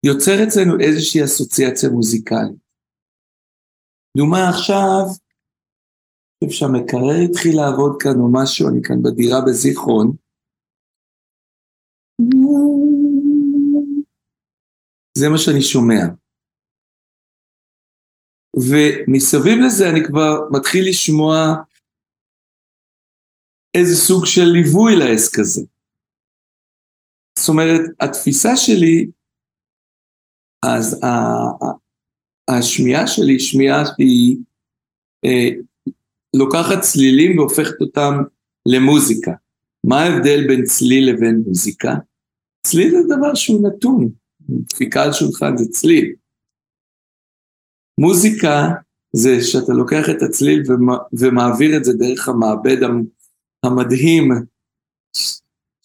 [0.06, 2.56] יוצר אצלנו איזושהי אסוציאציה מוזיקלית.
[4.16, 5.04] דוגמה עכשיו,
[6.42, 10.16] אני חושב שהמקרר התחיל לעבוד כאן או משהו, אני כאן בדירה בזיכרון.
[15.18, 16.02] זה מה שאני שומע.
[18.56, 21.54] ומסביב לזה אני כבר מתחיל לשמוע
[23.74, 25.62] איזה סוג של ליווי לעסק הזה.
[27.38, 29.10] זאת אומרת, התפיסה שלי,
[30.62, 31.00] אז
[32.50, 34.36] השמיעה שלי, שמיעה שהיא
[35.24, 35.48] אה,
[36.36, 38.14] לוקחת צלילים והופכת אותם
[38.66, 39.32] למוזיקה.
[39.84, 41.94] מה ההבדל בין צליל לבין מוזיקה?
[42.66, 44.08] צליל זה דבר שהוא נתון,
[44.48, 46.14] דפיקה על שולחן זה צליל.
[47.98, 48.68] מוזיקה
[49.12, 50.62] זה שאתה לוקח את הצליל
[51.12, 52.76] ומעביר את זה דרך המעבד
[53.64, 54.28] המדהים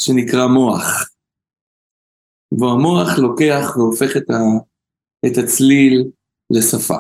[0.02, 1.10] שנקרא מוח.
[2.60, 4.40] והמוח לוקח והופך את, ה,
[5.26, 6.12] את הצליל
[6.50, 6.98] לשפה.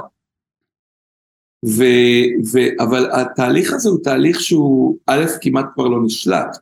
[1.65, 1.83] ו,
[2.53, 6.57] ו, אבל התהליך הזה הוא תהליך שהוא א', כמעט כבר לא נשלט.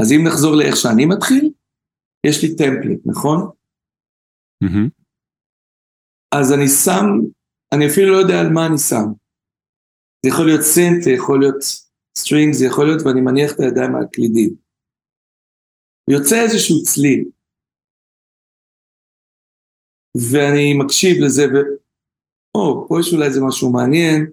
[0.00, 1.50] אז אם נחזור לאיך שאני מתחיל,
[2.26, 3.50] יש לי טמפליט, נכון?
[4.64, 4.88] Mm-hmm.
[6.38, 7.06] אז אני שם,
[7.74, 9.06] אני אפילו לא יודע על מה אני שם.
[10.22, 11.60] זה יכול להיות סינט, זה יכול להיות
[12.18, 14.54] string, זה יכול להיות, ואני מניח את הידיים על הקלידים.
[16.10, 17.24] יוצא איזשהו צליל.
[20.32, 21.56] ואני מקשיב לזה, ו...
[22.54, 24.30] או, פה יש אולי איזה משהו מעניין,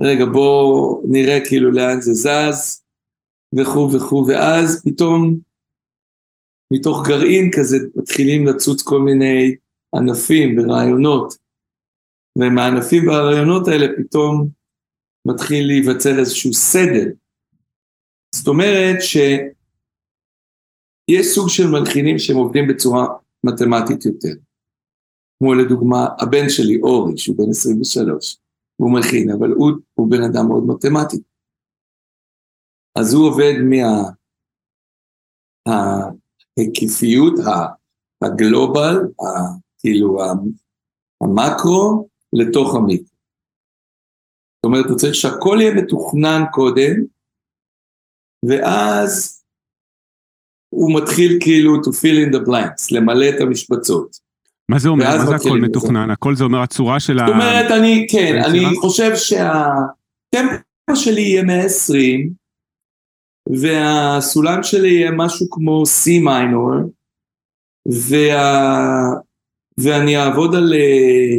[0.00, 2.84] רגע בוא נראה כאילו לאן זה זז,
[3.54, 5.38] וכו' וכו', ואז פתאום
[6.72, 9.56] מתוך גרעין כזה מתחילים לצוץ כל מיני
[9.94, 11.34] ענפים ורעיונות,
[12.38, 14.48] ומהענפים והרעיונות האלה פתאום
[15.26, 17.10] מתחיל להיווצר איזשהו סדר.
[18.34, 23.06] זאת אומרת שיש סוג של מלחינים שהם עובדים בצורה
[23.44, 24.34] מתמטית יותר.
[25.38, 28.38] כמו לדוגמה הבן שלי אורי, שהוא בן 23,
[28.76, 31.22] הוא מלחין, אבל הוא, הוא בן אדם מאוד מתמטי.
[32.98, 34.10] אז הוא עובד מה...
[36.58, 37.34] ההיקפיות,
[38.22, 38.96] הגלובל,
[39.78, 40.18] כאילו
[41.22, 43.12] המקרו, לתוך המיקרו.
[44.56, 46.94] זאת אומרת, הוא צריך שהכל יהיה מתוכנן קודם,
[48.46, 49.42] ואז
[50.74, 54.16] הוא מתחיל כאילו to fill in the blanks, למלא את המשבצות.
[54.68, 55.04] מה זה אומר?
[55.04, 56.06] מה זה הכל מתוכנן?
[56.06, 56.12] זה.
[56.12, 57.26] הכל זה אומר הצורה של ה...
[57.26, 62.32] זאת אומרת, אני, כן, אני חושב שהטמפו שלי יהיה 120,
[63.48, 66.72] והסולם שלי יהיה משהו כמו C minor,
[67.86, 69.10] וה...
[69.78, 71.38] ואני אעבוד על אה,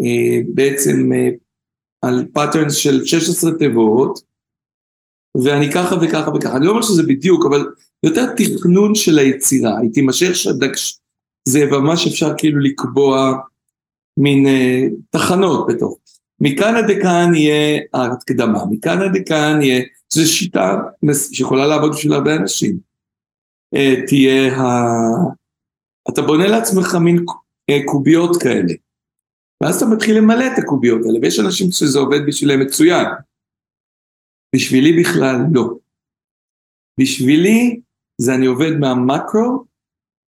[0.00, 1.28] אה, בעצם אה,
[2.02, 4.20] על patterns של 16 תיבות,
[5.44, 6.56] ואני ככה וככה וככה.
[6.56, 7.66] אני לא אומר שזה בדיוק, אבל
[8.02, 9.78] יותר תכנון של היצירה.
[9.78, 10.98] היא תימשך שדקש...
[11.48, 13.38] זה ממש אפשר כאילו לקבוע
[14.16, 15.98] מין אה, תחנות בתוך.
[16.40, 20.76] מכאן עד לכאן יהיה ההקדמה, מכאן עד לכאן יהיה, זו שיטה
[21.32, 22.78] שיכולה לעבוד בשביל הרבה אנשים.
[23.74, 24.64] אה, תהיה ה...
[26.10, 27.24] אתה בונה לעצמך מין
[27.70, 28.74] אה, קוביות כאלה.
[29.62, 33.06] ואז אתה מתחיל למלא את הקוביות האלה, ויש אנשים שזה עובד בשבילם מצוין.
[34.54, 35.74] בשבילי בכלל לא.
[37.00, 37.80] בשבילי
[38.18, 39.64] זה אני עובד מהמקרו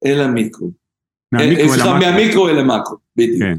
[0.07, 0.71] אל המיקרו.
[1.33, 1.99] מהמיקרו אל המקרו.
[1.99, 3.43] מהמיקרו אל המקרו, בדיוק.
[3.43, 3.59] כן.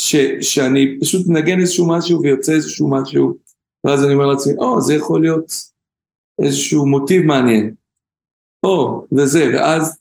[0.00, 3.38] ש, שאני פשוט מנגן איזשהו משהו ויוצא איזשהו משהו,
[3.84, 5.52] ואז אני אומר לעצמי, או, זה יכול להיות
[6.42, 7.74] איזשהו מוטיב מעניין.
[8.66, 10.00] או, וזה, ואז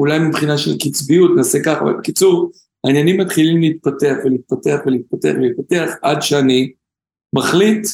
[0.00, 2.50] אולי מבחינה של קצביות נעשה ככה, אבל בקיצור,
[2.84, 6.72] העניינים מתחילים להתפתח ולהתפתח ולהתפתח ולהתפתח עד שאני
[7.34, 7.86] מחליט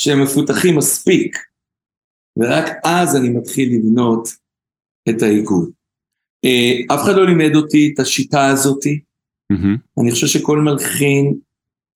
[0.00, 1.36] שהם מפותחים מספיק,
[2.38, 4.28] ורק אז אני מתחיל לבנות
[5.08, 5.70] את העיגול.
[6.44, 9.00] אה, אף אחד לא לימד אותי את השיטה הזאתי,
[9.52, 10.02] mm-hmm.
[10.02, 11.38] אני חושב שכל מלחין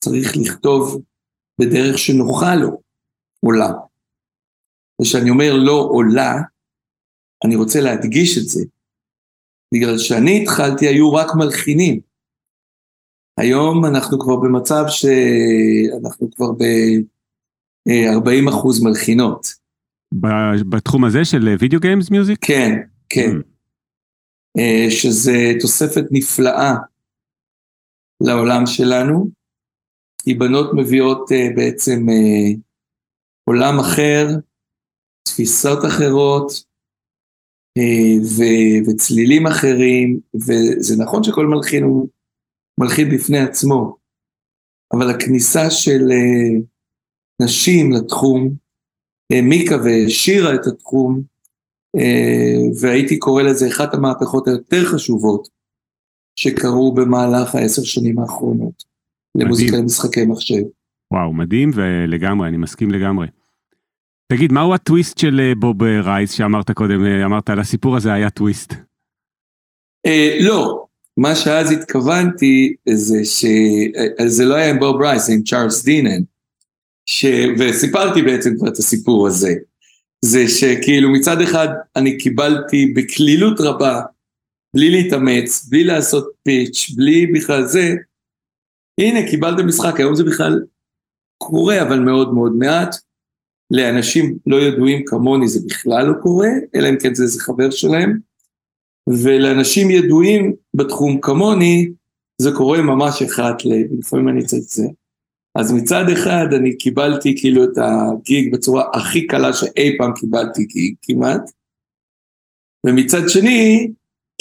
[0.05, 1.03] צריך לכתוב
[1.61, 2.81] בדרך שנוחה לו,
[3.41, 3.73] עולה.
[5.01, 6.35] וכשאני אומר לא עולה,
[7.45, 8.65] אני רוצה להדגיש את זה,
[9.75, 12.01] בגלל שאני התחלתי היו רק מלחינים.
[13.41, 19.65] היום אנחנו כבר במצב שאנחנו כבר ב-40 אחוז מלחינות.
[20.71, 22.39] בתחום הזה של וידאו גיימס מיוזיק?
[22.43, 23.31] כן, כן.
[23.31, 23.55] Mm.
[24.91, 26.75] שזה תוספת נפלאה
[28.21, 29.31] לעולם שלנו,
[30.25, 32.61] כי בנות מביאות אה, בעצם אה,
[33.45, 34.27] עולם אחר,
[35.27, 36.53] תפיסות אחרות,
[37.79, 42.09] אה, ו- וצלילים אחרים, וזה נכון שכל מלחין הוא
[42.81, 43.97] מלחין בפני עצמו,
[44.93, 46.63] אבל הכניסה של uh,
[47.43, 48.55] נשים לתחום
[49.33, 51.23] העמיקה והעשירה את התחום,
[51.97, 55.49] uh, והייתי קורא לזה אחת המהפכות היותר חשובות
[56.39, 58.94] שקרו במהלך העשר שנים האחרונות
[59.35, 60.63] למוזיקה למשחקי מחשב.
[61.13, 63.27] וואו, מדהים ולגמרי, אני מסכים לגמרי.
[64.33, 68.13] תגיד, מהו הטוויסט של אה, בוב אה, רייס שאמרת קודם, אה, אמרת על הסיפור הזה
[68.13, 68.75] היה טוויסט.
[70.07, 75.85] אה, לא, מה שאז התכוונתי זה שזה לא היה עם בוב רייס, זה עם צ'ארלס
[75.85, 76.23] דינן,
[77.07, 77.27] ש...
[77.59, 79.55] וסיפרתי בעצם כבר את הסיפור הזה.
[80.25, 84.01] זה שכאילו מצד אחד אני קיבלתי בקלילות רבה,
[84.75, 87.95] בלי להתאמץ, בלי לעשות פיץ', בלי בכלל זה,
[89.01, 90.63] הנה קיבלתם משחק, היום זה בכלל
[91.39, 92.97] קורה אבל מאוד מאוד מעט,
[93.71, 98.19] לאנשים לא ידועים כמוני זה בכלל לא קורה, אלא אם כן זה איזה חבר שלהם,
[99.09, 101.91] ולאנשים ידועים בתחום כמוני,
[102.41, 103.69] זה קורה ממש אחת ל...
[103.99, 104.87] לפעמים אני צריך זה.
[105.59, 110.65] אז מצד אחד אני קיבלתי כאילו את ה gig בצורה הכי קלה שאי פעם קיבלתי
[110.65, 111.51] gig כמעט,
[112.87, 113.91] ומצד שני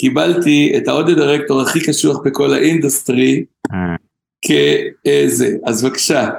[0.00, 3.44] קיבלתי את ה audio director הכי קשוח בכל ה industry
[4.46, 6.30] כאיזה, אז בבקשה,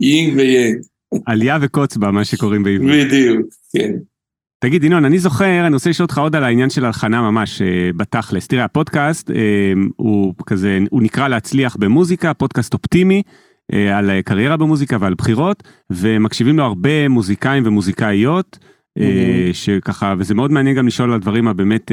[0.00, 0.78] yin ו yang.
[1.26, 3.06] אליה וקוץ בה, מה שקוראים בעברית.
[3.06, 3.92] בדיוק, כן.
[4.60, 7.90] תגיד ינון, אני זוכר, אני רוצה לשאול אותך עוד על העניין של הלחנה ממש אה,
[7.96, 8.46] בתכלס.
[8.46, 13.22] תראה, הפודקאסט אה, הוא כזה, הוא נקרא להצליח במוזיקה, פודקאסט אופטימי.
[13.72, 18.58] אה, על קריירה במוזיקה ועל בחירות, ומקשיבים לו הרבה מוזיקאים ומוזיקאיות,
[18.98, 19.02] mm-hmm.
[19.52, 21.90] שככה, וזה מאוד מעניין גם לשאול על הדברים הבאמת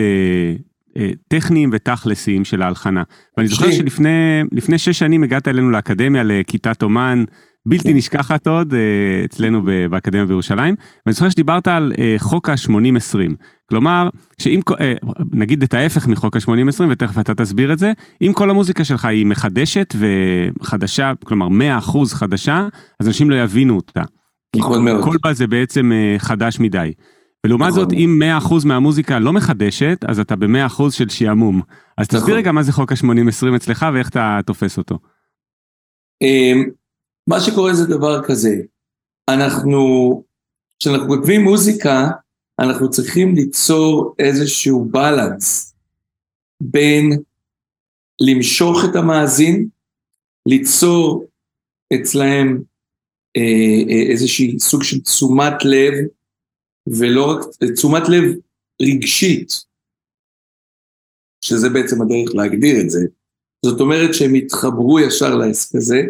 [1.27, 3.03] טכניים ותכלסיים של ההלחנה.
[3.37, 7.23] ואני זוכר שלפני שש שנים הגעת אלינו לאקדמיה לכיתת אומן.
[7.65, 7.97] בלתי כן.
[7.97, 10.75] נשכחת עוד אה, אצלנו באקדמיה בירושלים
[11.05, 13.33] ואני זוכר שדיברת על אה, חוק ה-80-20
[13.69, 14.09] כלומר
[14.41, 14.93] שאם אה,
[15.31, 17.91] נגיד את ההפך מחוק ה-80-20 ותכף אתה תסביר את זה
[18.21, 21.47] אם כל המוזיקה שלך היא מחדשת וחדשה כלומר
[21.81, 22.67] 100% חדשה
[22.99, 24.01] אז אנשים לא יבינו אותה.
[24.55, 25.03] נכון מאוד.
[25.03, 26.91] כל בה זה בעצם חדש מדי.
[27.45, 31.61] ולעומת זאת אם 100% מהמוזיקה לא מחדשת אז אתה ב-100% של שעמום.
[31.97, 32.33] אז תסביר נכון.
[32.33, 34.99] רגע מה זה חוק ה-80-20 אצלך ואיך אתה תופס אותו.
[36.21, 36.69] אמ,
[37.29, 38.55] מה שקורה זה דבר כזה,
[39.29, 40.23] אנחנו,
[40.79, 42.09] כשאנחנו כותבים מוזיקה,
[42.59, 45.75] אנחנו צריכים ליצור איזשהו בלנס
[46.61, 47.11] בין
[48.21, 49.67] למשוך את המאזין,
[50.45, 51.25] ליצור
[51.93, 52.61] אצלהם
[53.37, 53.41] אה,
[53.89, 55.93] אה, איזושהי סוג של תשומת לב,
[56.87, 57.39] ולא רק
[57.75, 58.23] תשומת לב
[58.81, 59.51] רגשית,
[61.45, 62.99] שזה בעצם הדרך להגדיר את זה.
[63.65, 66.01] זאת אומרת שהם יתחברו ישר לעסק הזה,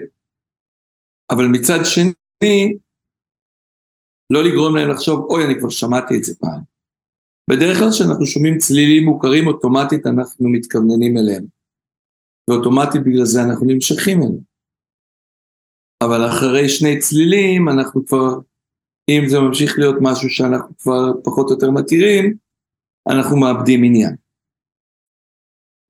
[1.30, 2.78] אבל מצד שני,
[4.34, 6.62] לא לגרום להם לחשוב, אוי, אני כבר שמעתי את זה פעם.
[7.50, 11.46] בדרך כלל כשאנחנו שומעים צלילים מוכרים, אוטומטית אנחנו מתכווננים אליהם.
[12.50, 14.56] ואוטומטית בגלל זה אנחנו נמשכים אליהם.
[16.04, 18.30] אבל אחרי שני צלילים, אנחנו כבר,
[19.10, 22.38] אם זה ממשיך להיות משהו שאנחנו כבר פחות או יותר מכירים,
[23.10, 24.16] אנחנו מאבדים עניין.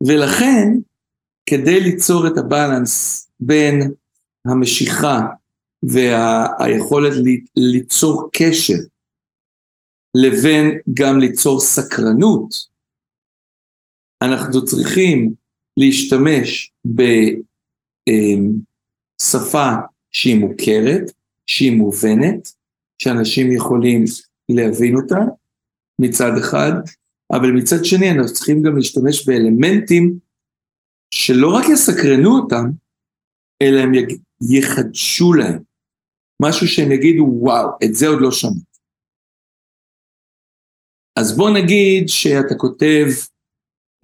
[0.08, 0.68] ולכן,
[1.50, 3.94] כדי ליצור את הבלנס בין
[4.46, 5.20] המשיכה
[5.84, 7.14] והיכולת
[7.56, 8.80] ליצור קשר
[10.16, 12.76] לבין גם ליצור סקרנות,
[14.24, 15.34] אנחנו צריכים
[15.78, 16.72] להשתמש
[19.26, 19.70] בשפה
[20.12, 21.12] שהיא מוכרת,
[21.48, 22.55] שהיא מובנת,
[22.98, 24.04] שאנשים יכולים
[24.50, 25.20] להבין אותה
[26.02, 26.72] מצד אחד,
[27.32, 30.20] אבל מצד שני אנחנו צריכים גם להשתמש באלמנטים
[31.14, 32.66] שלא רק יסקרנו אותם,
[33.62, 33.92] אלא הם
[34.52, 35.60] יחדשו להם.
[36.42, 38.80] משהו שהם יגידו, וואו, את זה עוד לא שמעתי.
[41.20, 43.06] אז בוא נגיד שאתה כותב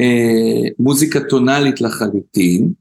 [0.01, 2.73] אה, מוזיקה טונאלית לחלוטין,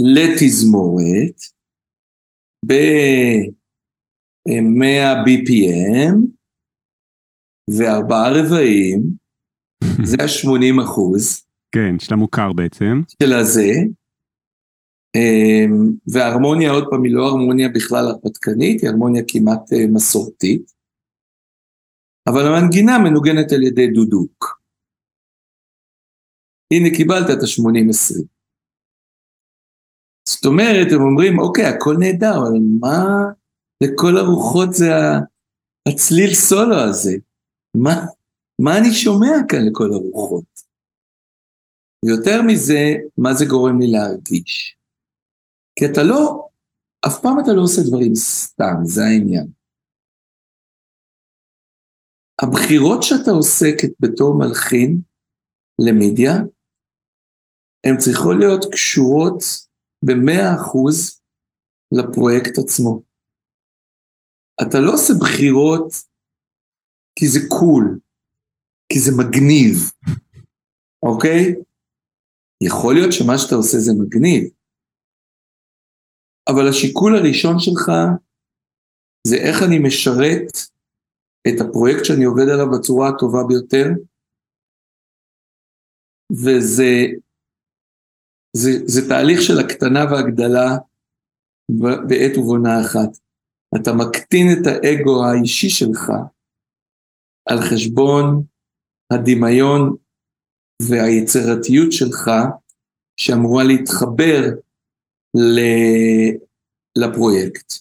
[0.00, 1.40] לתזמורת,
[4.48, 6.16] ב-100 BPM,
[7.78, 9.02] וארבעה רבעים,
[10.10, 11.46] זה ה-80 אחוז.
[11.72, 13.02] כן, של המוכר בעצם.
[13.22, 13.70] של הזה,
[15.16, 20.72] אמ, והרמוניה עוד פעם היא לא הרמוניה בכלל הרפתקנית, היא הרמוניה כמעט אה, מסורתית,
[22.28, 24.60] אבל המנגינה מנוגנת על ידי דודוק.
[26.72, 28.24] הנה קיבלת את ה-80-20.
[30.28, 33.04] זאת אומרת, הם אומרים, אוקיי, הכל נהדר, אבל מה
[33.82, 34.90] לכל הרוחות זה
[35.88, 37.14] הצליל סולו הזה?
[37.74, 38.06] מה,
[38.62, 40.68] מה אני שומע כאן לכל הרוחות?
[42.04, 42.80] ויותר מזה,
[43.18, 44.76] מה זה גורם לי להרגיש?
[45.78, 46.48] כי אתה לא,
[47.06, 49.46] אף פעם אתה לא עושה דברים סתם, זה העניין.
[52.42, 53.66] הבחירות שאתה עושה
[54.00, 55.00] בתור מלחין
[55.78, 56.34] למידיה,
[57.86, 59.42] הן צריכות להיות קשורות
[60.04, 61.20] במאה אחוז
[61.92, 63.07] לפרויקט עצמו.
[64.62, 65.92] אתה לא עושה בחירות
[67.18, 67.98] כי זה קול,
[68.92, 69.76] כי זה מגניב,
[71.02, 71.54] אוקיי?
[72.62, 74.42] יכול להיות שמה שאתה עושה זה מגניב,
[76.48, 77.84] אבל השיקול הראשון שלך
[79.26, 80.48] זה איך אני משרת
[81.48, 83.86] את הפרויקט שאני עובד עליו בצורה הטובה ביותר,
[86.32, 86.90] וזה
[88.56, 90.68] זה, זה תהליך של הקטנה והגדלה
[92.08, 93.27] בעת ובעונה אחת.
[93.76, 96.12] אתה מקטין את האגו האישי שלך
[97.48, 98.42] על חשבון
[99.12, 99.96] הדמיון
[100.82, 102.30] והיצירתיות שלך
[103.16, 104.42] שאמורה להתחבר
[106.96, 107.72] לפרויקט.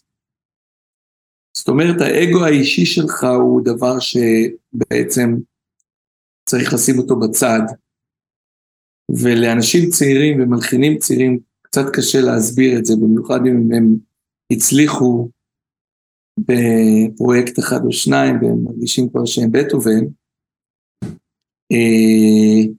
[1.58, 5.36] זאת אומרת, האגו האישי שלך הוא דבר שבעצם
[6.50, 7.60] צריך לשים אותו בצד.
[9.24, 13.96] ולאנשים צעירים ומלחינים צעירים קצת קשה להסביר את זה, במיוחד אם הם
[14.52, 15.30] הצליחו
[16.38, 20.06] בפרויקט אחד או שניים והם מרגישים כבר שהם בטהובן.
[21.72, 22.74] אה,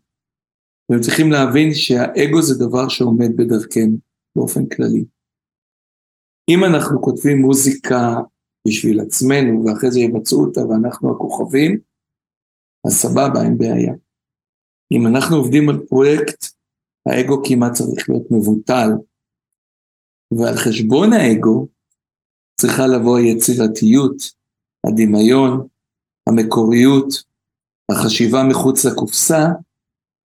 [0.88, 3.98] והם צריכים להבין שהאגו זה דבר שעומד בדרכנו
[4.36, 5.04] באופן כללי.
[6.50, 8.20] אם אנחנו כותבים מוזיקה
[8.68, 11.78] בשביל עצמנו ואחרי זה יבצעו אותה ואנחנו הכוכבים,
[12.86, 13.94] אז סבבה, אין בעיה.
[14.92, 16.44] אם אנחנו עובדים על פרויקט,
[17.06, 18.90] האגו כמעט צריך להיות מבוטל,
[20.38, 21.68] ועל חשבון האגו
[22.60, 24.16] צריכה לבוא היצירתיות,
[24.86, 25.66] הדמיון,
[26.28, 27.08] המקוריות,
[27.92, 29.44] החשיבה מחוץ לקופסה,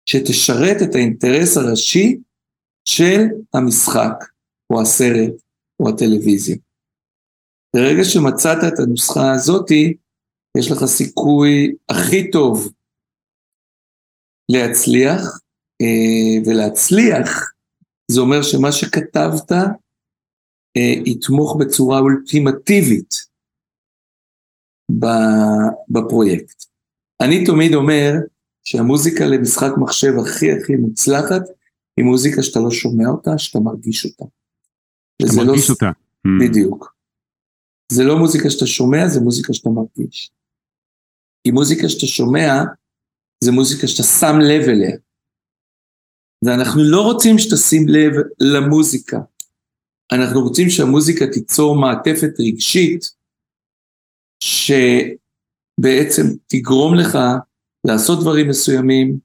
[0.05, 2.17] שתשרת את האינטרס הראשי
[2.85, 4.13] של המשחק,
[4.69, 5.33] או הסרט,
[5.79, 6.55] או הטלוויזיה.
[7.75, 9.93] ברגע שמצאת את הנוסחה הזאתי,
[10.57, 12.71] יש לך סיכוי הכי טוב
[14.51, 15.39] להצליח,
[15.81, 17.51] אה, ולהצליח
[18.11, 19.51] זה אומר שמה שכתבת
[21.05, 23.15] יתמוך בצורה אולטימטיבית
[25.89, 26.65] בפרויקט.
[27.21, 28.11] אני תמיד אומר
[28.63, 31.41] שהמוזיקה למשחק מחשב הכי הכי מוצלחת
[31.97, 34.25] היא מוזיקה שאתה לא שומע אותה, שאתה מרגיש אותה.
[35.21, 35.73] שאתה לא מרגיש לא...
[35.73, 35.91] אותה.
[36.27, 36.49] Hmm.
[36.49, 36.95] בדיוק.
[37.91, 40.31] זה לא מוזיקה שאתה שומע, זה מוזיקה שאתה מרגיש.
[41.43, 42.51] כי מוזיקה שאתה שומע,
[43.43, 44.97] זה מוזיקה שאתה שם לב אליה.
[46.45, 49.17] ואנחנו לא רוצים שתשים לב למוזיקה.
[50.11, 53.01] אנחנו רוצים שהמוזיקה תיצור מעטפת רגשית
[54.43, 57.17] שבעצם תגרום לך
[57.87, 59.19] לעשות דברים מסוימים,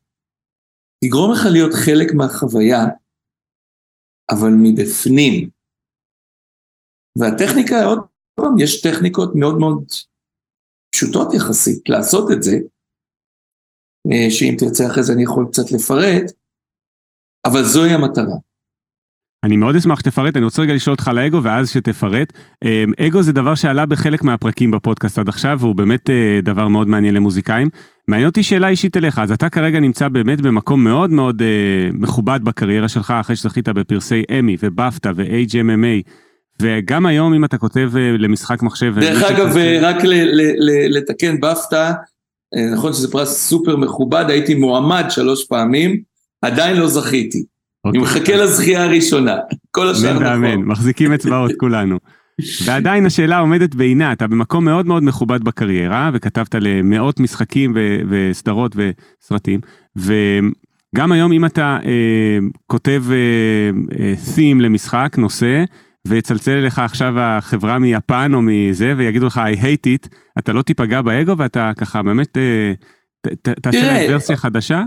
[1.04, 2.82] תגרום לך להיות חלק מהחוויה,
[4.30, 5.50] אבל מבפנים.
[7.18, 7.98] והטכניקה, עוד
[8.34, 9.84] פעם, יש טכניקות מאוד מאוד
[10.92, 12.56] פשוטות יחסית לעשות את זה,
[14.12, 16.26] אה, שאם תרצה אחרי זה אני יכול קצת לפרט,
[17.46, 18.36] אבל זוהי המטרה.
[19.44, 22.32] אני מאוד אשמח שתפרט, אני רוצה רגע לשאול אותך על האגו ואז שתפרט.
[22.64, 26.88] אה, אגו זה דבר שעלה בחלק מהפרקים בפודקאסט עד עכשיו, והוא באמת אה, דבר מאוד
[26.88, 27.68] מעניין למוזיקאים.
[28.08, 31.42] מעניין אותי שאלה אישית אליך, אז אתה כרגע נמצא באמת במקום מאוד מאוד
[31.92, 36.10] מכובד בקריירה שלך, אחרי שזכית בפרסי אמי ובפטה ו-HMMA,
[36.62, 38.94] וגם היום אם אתה כותב למשחק מחשב...
[39.00, 39.96] דרך אגב, רק
[40.90, 41.92] לתקן, בפטה,
[42.56, 46.00] אה, נכון שזה פרס סופר מכובד, הייתי מועמד שלוש פעמים,
[46.42, 47.53] עדיין לא זכיתי.
[47.86, 48.02] אני אוקיי.
[48.02, 49.36] מחכה לזכייה הראשונה,
[49.70, 50.26] כל השאר נכון.
[50.26, 51.98] אמן, מחזיקים אצבעות כולנו.
[52.64, 58.76] ועדיין השאלה עומדת בעינה, אתה במקום מאוד מאוד מכובד בקריירה, וכתבת למאות משחקים ו- וסדרות
[58.76, 59.60] וסרטים,
[59.96, 63.16] וגם היום אם אתה אה, כותב אה,
[64.00, 65.64] אה, theme למשחק, נושא,
[66.08, 70.08] ויצלצל אליך עכשיו החברה מיפן או מזה ויגידו לך I hate it,
[70.38, 72.72] אתה לא תיפגע באגו ואתה ככה באמת אה,
[73.62, 74.82] תעשה ורסיה חדשה?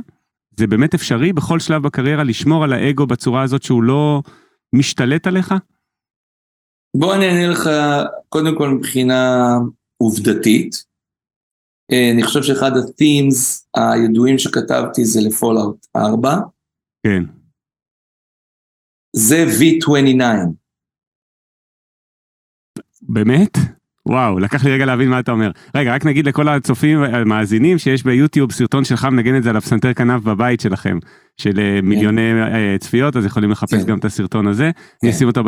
[0.59, 4.21] זה באמת אפשרי בכל שלב בקריירה לשמור על האגו בצורה הזאת שהוא לא
[4.73, 5.53] משתלט עליך?
[6.97, 7.69] בוא אני אענה לך
[8.29, 9.53] קודם כל מבחינה
[9.97, 10.87] עובדתית.
[11.91, 16.35] אה, אני חושב שאחד ה-themes הידועים שכתבתי זה לפולאאוט 4.
[17.03, 17.23] כן.
[19.15, 20.23] זה V29.
[23.01, 23.76] באמת?
[24.09, 25.51] וואו, לקח לי רגע להבין מה אתה אומר.
[25.75, 29.93] רגע, רק נגיד לכל הצופים, המאזינים, שיש ביוטיוב סרטון שלך מנגן את זה על הפסנתר
[29.93, 30.99] כנף בבית שלכם,
[31.37, 31.85] של אה, כן.
[31.85, 33.87] מיליוני אה, צפיות, אז יכולים לחפש כן.
[33.87, 34.71] גם את הסרטון הזה,
[35.03, 35.43] אני אשים אותו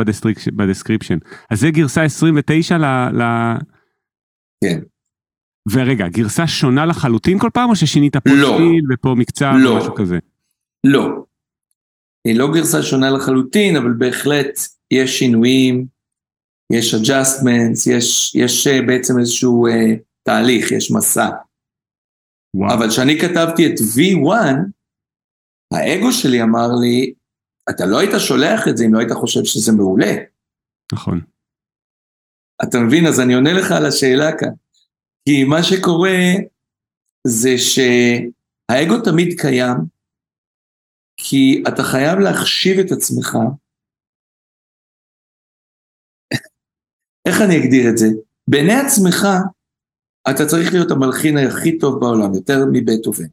[0.55, 1.17] ב description.
[1.49, 3.23] אז זה גרסה 29 ל...
[4.63, 4.79] כן.
[5.71, 8.59] ורגע, גרסה שונה לחלוטין כל פעם, או ששינית פה לא.
[8.93, 9.69] ופה מקצב לא.
[9.69, 10.19] או משהו כזה?
[10.83, 11.09] לא.
[12.27, 14.59] היא לא גרסה שונה לחלוטין, אבל בהחלט
[14.91, 15.98] יש שינויים.
[16.73, 19.71] יש adjustments, יש, יש אה, בעצם איזשהו uh,
[20.23, 21.29] תהליך, יש מסע.
[22.55, 22.73] וואו.
[22.73, 24.33] אבל כשאני כתבתי את V1,
[25.73, 27.13] האגו שלי אמר לי,
[27.69, 30.13] אתה לא היית שולח את זה אם לא היית חושב שזה מעולה.
[30.93, 31.21] נכון.
[32.63, 33.05] אתה מבין?
[33.05, 34.53] אז אני עונה לך על השאלה כאן.
[35.25, 36.19] כי מה שקורה
[37.27, 39.77] זה שהאגו תמיד קיים,
[41.17, 43.37] כי אתה חייב להחשיב את עצמך
[47.29, 48.07] איך אני אגדיר את זה?
[48.47, 49.27] בעיני עצמך,
[50.29, 53.31] אתה צריך להיות המלחין הכי טוב בעולם, יותר מבטהובן.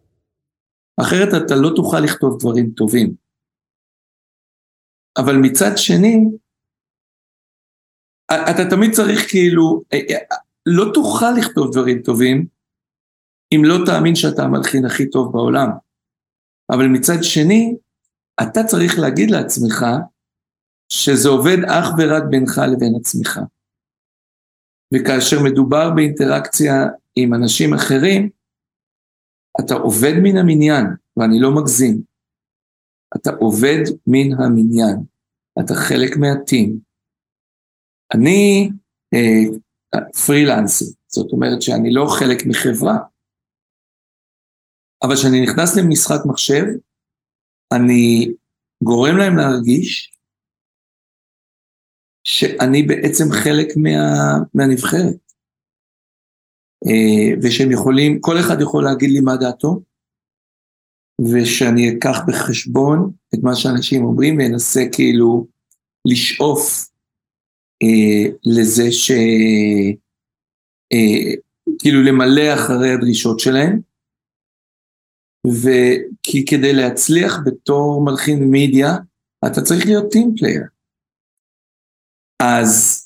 [1.00, 3.14] אחרת אתה לא תוכל לכתוב דברים טובים.
[5.18, 6.24] אבל מצד שני,
[8.30, 9.82] אתה תמיד צריך כאילו,
[10.66, 12.46] לא תוכל לכתוב דברים טובים
[13.54, 15.68] אם לא תאמין שאתה המלחין הכי טוב בעולם.
[16.70, 17.76] אבל מצד שני,
[18.42, 19.86] אתה צריך להגיד לעצמך
[20.88, 23.40] שזה עובד אך ורק בינך לבין עצמך.
[24.94, 26.74] וכאשר מדובר באינטראקציה
[27.16, 28.30] עם אנשים אחרים,
[29.60, 32.02] אתה עובד מן המניין, ואני לא מגזים.
[33.16, 34.96] אתה עובד מן המניין,
[35.60, 36.78] אתה חלק מהטים.
[38.14, 38.70] אני
[39.14, 42.96] אה, פרילנסר, זאת אומרת שאני לא חלק מחברה,
[45.02, 46.64] אבל כשאני נכנס למשחק מחשב,
[47.72, 48.32] אני
[48.84, 50.15] גורם להם להרגיש
[52.26, 53.90] שאני בעצם חלק מה,
[54.54, 55.16] מהנבחרת.
[56.86, 59.80] אה, ושהם יכולים, כל אחד יכול להגיד לי מה דעתו,
[61.20, 65.46] ושאני אקח בחשבון את מה שאנשים אומרים ואנסה כאילו
[66.04, 66.88] לשאוף
[67.82, 69.10] אה, לזה ש...
[70.92, 71.34] אה,
[71.78, 73.80] כאילו למלא אחרי הדרישות שלהם.
[75.46, 78.96] וכי כדי להצליח בתור מלחין מידיה,
[79.46, 80.75] אתה צריך להיות team player.
[82.42, 83.02] אז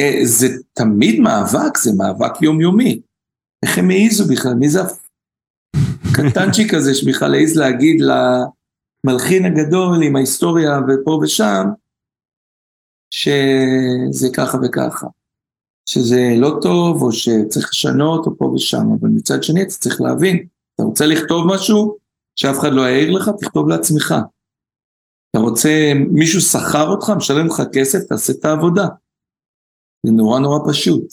[0.00, 3.00] אה, זה תמיד מאבק, זה מאבק יומיומי.
[3.62, 4.54] איך הם העיזו בכלל?
[4.54, 4.80] מי זה
[6.04, 11.64] הקטנצ'יק הזה שבכלל העז להגיד למלחין הגדול עם ההיסטוריה ופה ושם,
[13.10, 15.06] שזה ככה וככה.
[15.88, 20.46] שזה לא טוב, או שצריך לשנות, או פה ושם, אבל מצד שני אתה צריך להבין,
[20.74, 21.96] אתה רוצה לכתוב משהו
[22.36, 24.14] שאף אחד לא יעיר לך, תכתוב לעצמך.
[25.36, 28.86] אתה רוצה, מישהו שכר אותך, משלם לך כסף, תעשה את העבודה.
[30.06, 31.04] זה נורא נורא פשוט.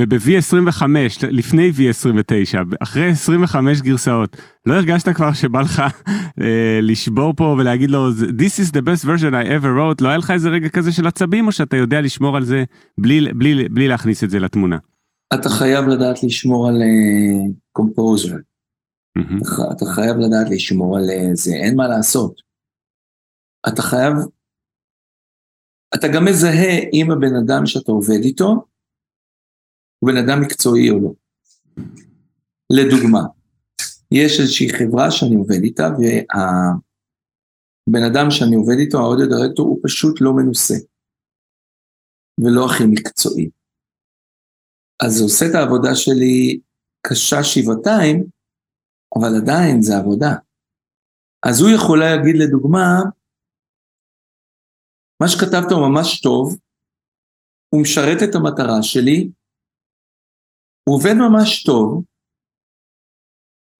[0.00, 0.82] וב-V25,
[1.30, 4.36] לפני V29, אחרי 25 גרסאות,
[4.66, 5.82] לא הרגשת כבר שבא לך
[6.40, 10.18] אה, לשבור פה ולהגיד לו, This is the best version I ever wrote, לא היה
[10.18, 12.64] לך איזה רגע כזה של עצבים, או שאתה יודע לשמור על זה
[12.98, 14.78] בלי, בלי, בלי להכניס את זה לתמונה?
[15.34, 16.82] אתה חייב לדעת לשמור על
[17.72, 18.34] קומפוזר.
[18.34, 19.72] Uh, mm-hmm.
[19.72, 22.45] אתה חייב לדעת לשמור על uh, זה, אין מה לעשות.
[23.68, 24.12] אתה חייב
[25.94, 28.66] אתה גם מזהה אם הבן אדם שאתה עובד איתו
[29.98, 31.12] הוא בן אדם מקצועי או לא.
[32.72, 33.20] לדוגמה,
[34.12, 36.32] יש איזושהי חברה שאני עובד איתה והבן
[38.10, 40.74] אדם שאני עובד איתו, האודיו דירקטור, הוא פשוט לא מנוסה
[42.38, 43.50] ולא הכי מקצועי.
[45.02, 46.60] אז זה עושה את העבודה שלי
[47.06, 48.26] קשה שבעתיים,
[49.18, 50.34] אבל עדיין זה עבודה.
[51.48, 53.02] אז הוא יכול להגיד לדוגמה,
[55.22, 56.56] מה שכתבת הוא ממש טוב,
[57.68, 59.30] הוא משרת את המטרה שלי,
[60.88, 62.04] הוא עובד ממש טוב,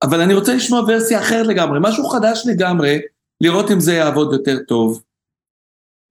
[0.03, 2.99] אבל אני רוצה לשמוע ורסיה אחרת לגמרי, משהו חדש לגמרי,
[3.41, 5.03] לראות אם זה יעבוד יותר טוב.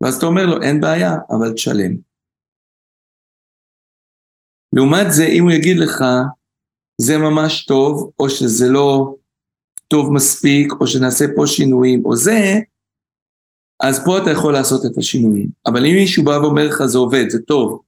[0.04, 1.94] ואז אתה אומר לו, אין בעיה, אבל תשלם.
[4.76, 6.04] לעומת זה, אם הוא יגיד לך,
[7.02, 9.16] זה ממש טוב, או שזה לא
[9.88, 12.60] טוב מספיק, או שנעשה פה שינויים, או זה,
[13.80, 15.48] אז פה אתה יכול לעשות את השינויים.
[15.66, 17.82] אבל אם מישהו בא ואומר לך זה עובד, זה טוב,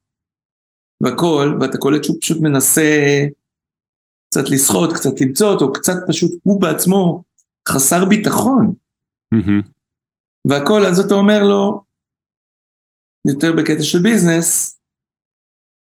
[1.04, 3.26] והכל, ואתה קולט שהוא פשוט מנסה
[4.30, 7.24] קצת לסחוט, קצת למצוא אותו, קצת פשוט הוא בעצמו
[7.68, 8.74] חסר ביטחון.
[9.36, 9.68] Mm-hmm.
[10.48, 11.82] והכל, אז אתה אומר לו,
[13.28, 14.80] יותר בקטע של ביזנס,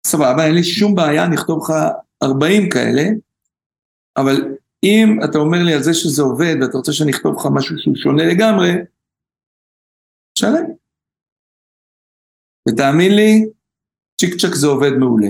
[0.08, 1.74] סבבה, אין לי שום בעיה, אני אכתוב לך
[2.24, 3.04] 40 כאלה,
[4.18, 7.76] אבל אם אתה אומר לי על זה שזה עובד ואתה רוצה שאני אכתוב לך משהו
[7.78, 8.72] שהוא שונה לגמרי,
[10.40, 10.66] שלם.
[12.70, 13.46] ותאמין לי,
[14.22, 15.28] צ'יק צ'ק זה עובד מעולה.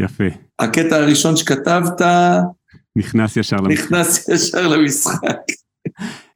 [0.00, 0.24] יפה.
[0.58, 2.00] הקטע הראשון שכתבת,
[2.96, 3.84] נכנס ישר למשחק.
[3.84, 5.36] נכנס ישר למשחק.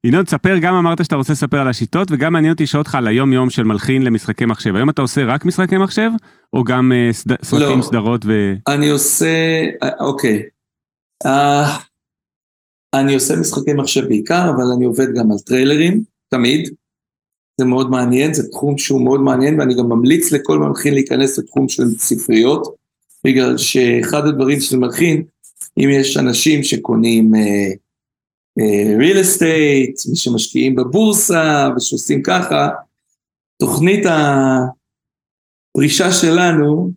[0.05, 3.07] ינון, תספר, גם אמרת שאתה רוצה לספר על השיטות, וגם מעניין אותי לשאול אותך על
[3.07, 4.77] היום יום של מלחין למשחקי מחשב.
[4.77, 6.11] היום אתה עושה רק משחקי מחשב,
[6.53, 7.45] או גם uh, סד...
[7.45, 8.53] סרטים, לא, סדרות ו...
[8.69, 9.27] אני עושה,
[9.83, 10.43] אה, אוקיי.
[11.27, 11.29] Uh,
[12.95, 16.75] אני עושה משחקי מחשב בעיקר, אבל אני עובד גם על טריילרים, תמיד.
[17.59, 21.69] זה מאוד מעניין, זה תחום שהוא מאוד מעניין, ואני גם ממליץ לכל מלחין להיכנס לתחום
[21.69, 22.75] של ספריות,
[23.25, 25.23] בגלל שאחד הדברים של מלחין,
[25.79, 27.39] אם יש אנשים שקונים uh,
[28.61, 32.69] uh, real estate, ושמשקיעים בבורסה, ושעושים ככה,
[33.59, 34.07] תוכנית
[35.75, 36.91] הפרישה שלנו,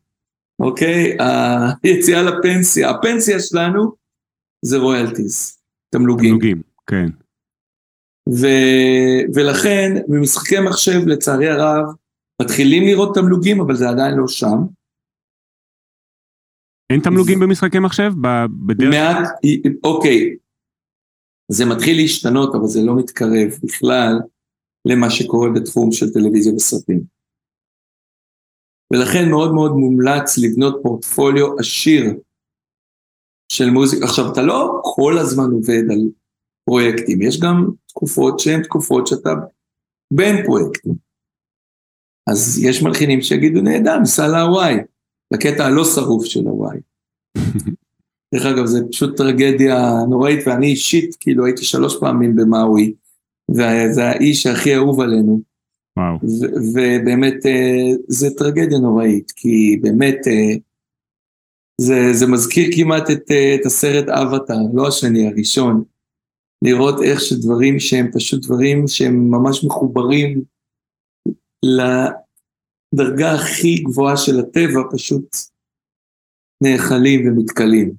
[0.59, 1.17] אוקיי,
[1.83, 3.91] היציאה לפנסיה, הפנסיה שלנו
[4.61, 5.57] זה רויאלטיז,
[5.89, 6.29] תמלוגים.
[6.29, 7.09] תמלוגים, כן.
[8.33, 8.47] ו,
[9.35, 11.85] ולכן במשחקי מחשב לצערי הרב
[12.41, 14.57] מתחילים לראות תמלוגים אבל זה עדיין לא שם.
[16.89, 18.11] אין תמלוגים במשחקי מחשב?
[18.65, 18.89] בדרך?
[18.89, 19.27] מעט,
[19.83, 20.35] אוקיי.
[21.51, 24.19] זה מתחיל להשתנות, אבל זה לא מתקרב בכלל
[24.85, 27.01] למה שקורה בתחום של טלוויזיה וסרטים.
[28.93, 32.03] ולכן מאוד מאוד מומלץ לבנות פורטפוליו עשיר
[33.51, 34.05] של מוזיקה.
[34.05, 35.99] עכשיו, אתה לא כל הזמן עובד על
[36.67, 39.33] פרויקטים, יש גם תקופות שהן תקופות שאתה
[40.13, 40.93] בין פרויקטים.
[42.29, 44.75] אז יש מלחינים שיגידו, נהדר, ניסע להוואי,
[45.33, 46.77] לקטע הלא שרוף של הוואי.
[48.35, 49.75] דרך אגב, זה פשוט טרגדיה
[50.09, 52.93] נוראית, ואני אישית, כאילו הייתי שלוש פעמים במאווי,
[53.51, 55.41] וזה האיש הכי אהוב עלינו.
[55.97, 56.17] וואו.
[56.73, 60.55] ובאמת, אה, זה טרגדיה נוראית, כי באמת, אה,
[61.81, 65.83] זה, זה מזכיר כמעט את, אה, את הסרט אבטאר, לא השני, הראשון.
[66.65, 70.43] לראות איך שדברים שהם פשוט דברים שהם ממש מחוברים
[71.65, 75.35] לדרגה הכי גבוהה של הטבע, פשוט
[76.63, 77.93] נאכלים ומתכלים.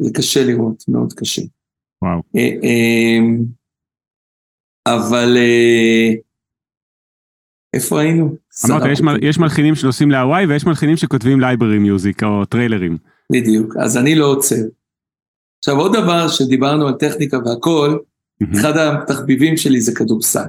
[0.00, 1.42] זה קשה לראות, מאוד קשה.
[2.02, 2.22] וואו.
[4.86, 5.36] אבל
[7.76, 8.36] איפה היינו?
[8.66, 12.96] אמרת, יש, מל, יש מלחינים שנוסעים להוואי ויש מלחינים שכותבים library music או טריילרים.
[13.32, 14.62] בדיוק, אז אני לא עוצר.
[15.68, 17.98] עכשיו עוד דבר שדיברנו על טכניקה והכל,
[18.52, 20.48] אחד התחביבים שלי זה כדורסל.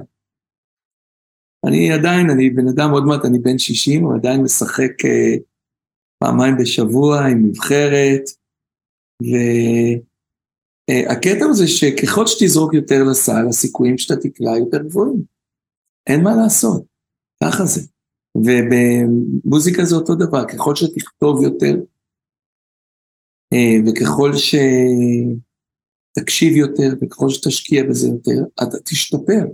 [1.66, 5.40] אני עדיין, אני בן אדם עוד מעט, אני בן 60, הוא עדיין משחק uh,
[6.18, 8.22] פעמיים בשבוע עם נבחרת,
[10.90, 15.22] והקטע uh, הוא זה שככל שתזרוק יותר לסל, הסיכויים שאתה תקלע יותר גבוהים.
[16.06, 16.82] אין מה לעשות,
[17.44, 17.80] ככה זה.
[18.36, 21.97] ובמוזיקה זה אותו דבר, ככל שתכתוב יותר, uh,
[23.86, 24.30] וככל
[26.16, 29.44] שתקשיב יותר, וככל שתשקיע בזה יותר, אתה תשתפר.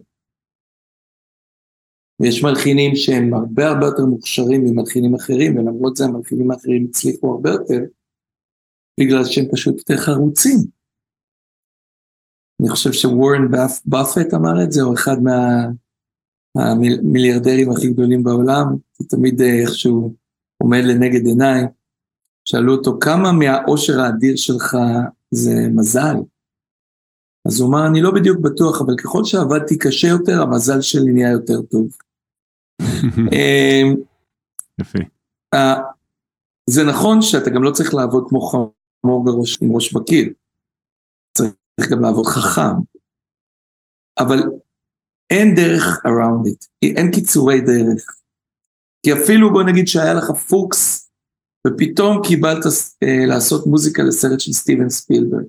[2.20, 7.51] ויש מלחינים שהם הרבה הרבה יותר מוכשרים ממלחינים אחרים, ולמרות זה המלחינים האחרים הצליחו הרבה
[7.51, 7.80] יותר,
[9.01, 10.59] בגלל שהם פשוט יותר חרוצים.
[12.61, 13.51] אני חושב שוורן
[13.84, 15.16] באפט אמר את זה, או אחד
[16.57, 18.66] מהמיליארדרים הכי גדולים בעולם,
[18.99, 20.14] זה תמיד איכשהו
[20.62, 21.62] עומד לנגד עיניי,
[22.45, 24.76] שאלו אותו כמה מהאושר האדיר שלך
[25.30, 26.16] זה מזל.
[27.49, 31.30] אז הוא אמר, אני לא בדיוק בטוח, אבל ככל שעבדתי קשה יותר, המזל שלי נהיה
[31.30, 31.86] יותר טוב.
[33.34, 33.95] אמ,
[34.80, 34.99] יפה.
[36.70, 40.32] זה נכון שאתה גם לא צריך לעבוד כמו חמור בראש, עם ראש בקיר.
[41.36, 42.76] צריך גם לעבוד חכם.
[44.18, 44.38] אבל
[45.30, 46.66] אין דרך around it,
[46.97, 48.16] אין קיצורי דרך.
[49.03, 51.03] כי אפילו בוא נגיד שהיה לך פוקס,
[51.66, 55.46] ופתאום קיבלת uh, לעשות מוזיקה לסרט של סטיבן ספילברג.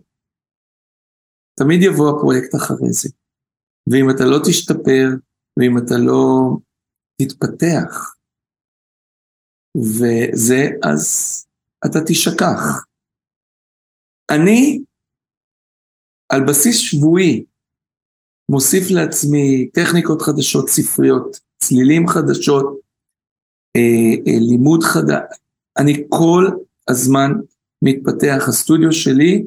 [1.59, 3.09] תמיד יבוא הפרויקט אחרי זה.
[3.87, 5.07] ואם אתה לא תשתפר,
[5.57, 6.57] ואם אתה לא
[7.21, 8.15] תתפתח,
[9.77, 11.05] וזה, אז
[11.85, 12.85] אתה תשכח.
[14.31, 14.83] אני,
[16.29, 17.45] על בסיס שבועי,
[18.49, 22.79] מוסיף לעצמי טכניקות חדשות, ספריות, צלילים חדשות,
[23.75, 25.44] אה, אה, לימוד חדש.
[25.77, 26.45] אני כל
[26.89, 27.31] הזמן
[27.81, 28.45] מתפתח.
[28.47, 29.45] הסטודיו שלי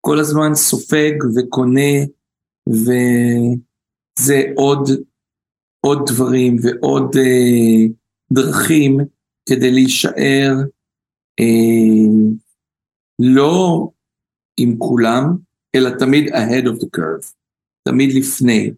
[0.00, 1.92] כל הזמן סופג וקונה,
[2.68, 4.88] וזה עוד,
[5.80, 7.86] עוד דברים ועוד אה,
[8.32, 8.98] דרכים
[9.48, 10.52] כדי להישאר
[11.40, 12.34] אה,
[13.18, 13.88] לא
[14.60, 15.36] עם כולם,
[15.74, 17.32] אלא תמיד ahead of the curve,
[17.88, 18.70] תמיד לפני,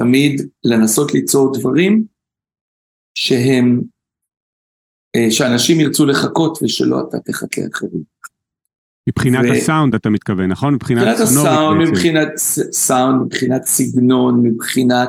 [0.00, 2.04] תמיד לנסות ליצור דברים
[3.18, 3.82] שהם,
[5.30, 8.02] שאנשים ירצו לחכות ושלא אתה תחכה אחרים.
[9.08, 9.52] מבחינת ו...
[9.52, 10.74] הסאונד אתה מתכוון, נכון?
[10.74, 12.28] מבחינת הסאונד, מבחינת
[12.72, 15.08] סאונד, מבחינת סגנון, מבחינת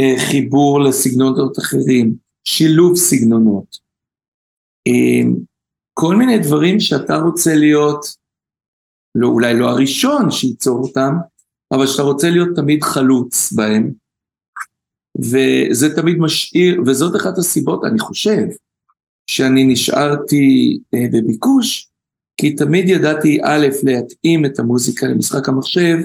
[0.00, 2.14] אה, חיבור לסגנונות אחרים,
[2.44, 3.78] שילוב סגנונות.
[4.88, 5.30] אה,
[5.94, 8.06] כל מיני דברים שאתה רוצה להיות,
[9.14, 11.14] לא, אולי לא הראשון שייצור אותם,
[11.72, 13.92] אבל שאתה רוצה להיות תמיד חלוץ בהם.
[15.18, 18.42] וזה תמיד משאיר, וזאת אחת הסיבות, אני חושב,
[19.30, 21.90] שאני נשארתי אה, בביקוש,
[22.36, 25.96] כי תמיד ידעתי א', להתאים את המוזיקה למשחק המחשב,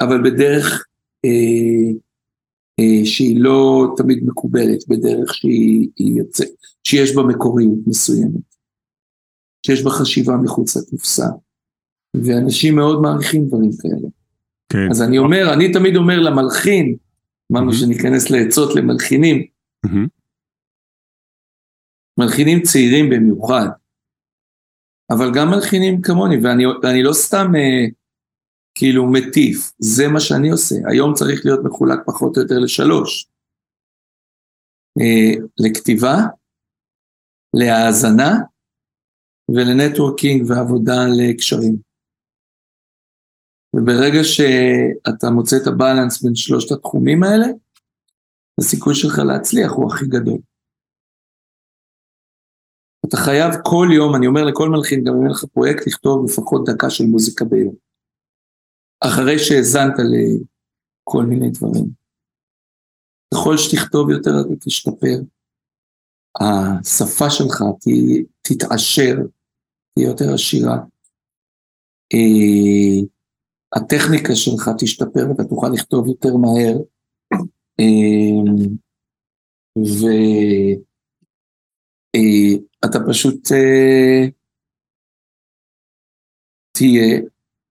[0.00, 0.86] אבל בדרך
[1.24, 1.90] אה,
[2.80, 6.48] אה, שהיא לא תמיד מקובלת, בדרך שהיא יוצאת,
[6.84, 8.54] שיש בה מקוריות מסוימת,
[9.66, 11.26] שיש בה חשיבה מחוץ לקופסה,
[12.14, 14.08] ואנשים מאוד מעריכים דברים כאלה.
[14.68, 14.90] כן.
[14.90, 16.96] אז אני אומר, אני תמיד אומר למלחין,
[17.52, 17.74] אמרנו mm-hmm.
[17.74, 19.46] שניכנס לעצות למלחינים,
[19.86, 20.19] mm-hmm.
[22.20, 23.66] מלחינים צעירים במיוחד,
[25.10, 27.86] אבל גם מלחינים כמוני, ואני, ואני לא סתם אה,
[28.74, 30.74] כאילו מטיף, זה מה שאני עושה.
[30.90, 33.26] היום צריך להיות מחולק פחות או יותר לשלוש.
[35.00, 36.16] אה, לכתיבה,
[37.56, 38.30] להאזנה
[39.54, 41.76] ולנטוורקינג ועבודה לקשרים.
[43.76, 47.46] וברגע שאתה מוצא את הבלנס בין שלושת התחומים האלה,
[48.60, 50.38] הסיכוי שלך להצליח הוא הכי גדול.
[53.10, 56.68] אתה חייב כל יום, אני אומר לכל מלחין, גם אם אין לך פרויקט, לכתוב לפחות
[56.68, 57.74] דקה של מוזיקה ביום.
[59.00, 61.86] אחרי שהאזנת לכל מיני דברים.
[63.34, 65.16] ככל שתכתוב יותר אתה תשתפר.
[66.40, 67.64] השפה שלך
[68.42, 69.14] תתעשר,
[69.94, 70.76] תהיה יותר עשירה.
[72.14, 73.06] אה,
[73.76, 76.76] הטכניקה שלך תשתפר ואתה תוכל לכתוב יותר מהר.
[77.80, 78.52] אה,
[79.76, 80.89] ואתה
[82.16, 83.48] אה, פשוט
[86.72, 87.20] תהיה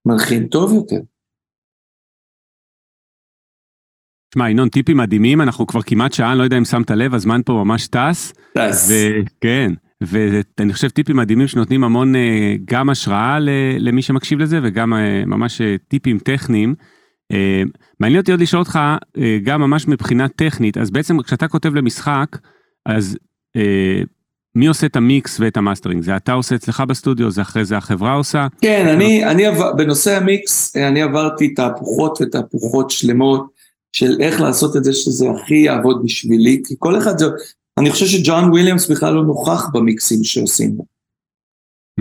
[0.06, 1.02] מלחין טוב יותר.
[4.34, 7.42] שמע, ינון, טיפים מדהימים, אנחנו כבר כמעט שעה, אני לא יודע אם שמת לב, הזמן
[7.46, 8.34] פה ממש טס.
[8.54, 8.92] טס.
[9.42, 9.72] כן,
[10.02, 13.38] ואני חושב טיפים מדהימים שנותנים המון אה, גם השראה
[13.80, 16.76] למי שמקשיב לזה, וגם אה, ממש אה, טיפים טכניים.
[18.00, 18.80] מעניין אותי עוד לשאול אותך,
[19.44, 22.38] גם ממש מבחינה טכנית, אז בעצם כשאתה כותב למשחק,
[22.86, 23.18] אז
[24.56, 26.04] מי עושה את המיקס ואת המאסטרינג?
[26.04, 28.48] זה אתה עושה אצלך בסטודיו, זה אחרי זה החברה עושה?
[28.62, 33.60] כן, אני, אני עבר, בנושא המיקס, אני עברתי תהפוכות ותהפוכות שלמות.
[33.94, 37.26] של איך לעשות את זה שזה הכי יעבוד בשבילי, כי כל אחד זה,
[37.80, 40.78] אני חושב שג'ון וויליאמס בכלל לא נוכח במיקסים שעושים.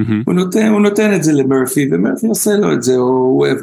[0.01, 0.12] Mm-hmm.
[0.26, 3.59] הוא, נותן, הוא נותן את זה למרפי, ומרפי עושה לו את זה, או הוא אוהב.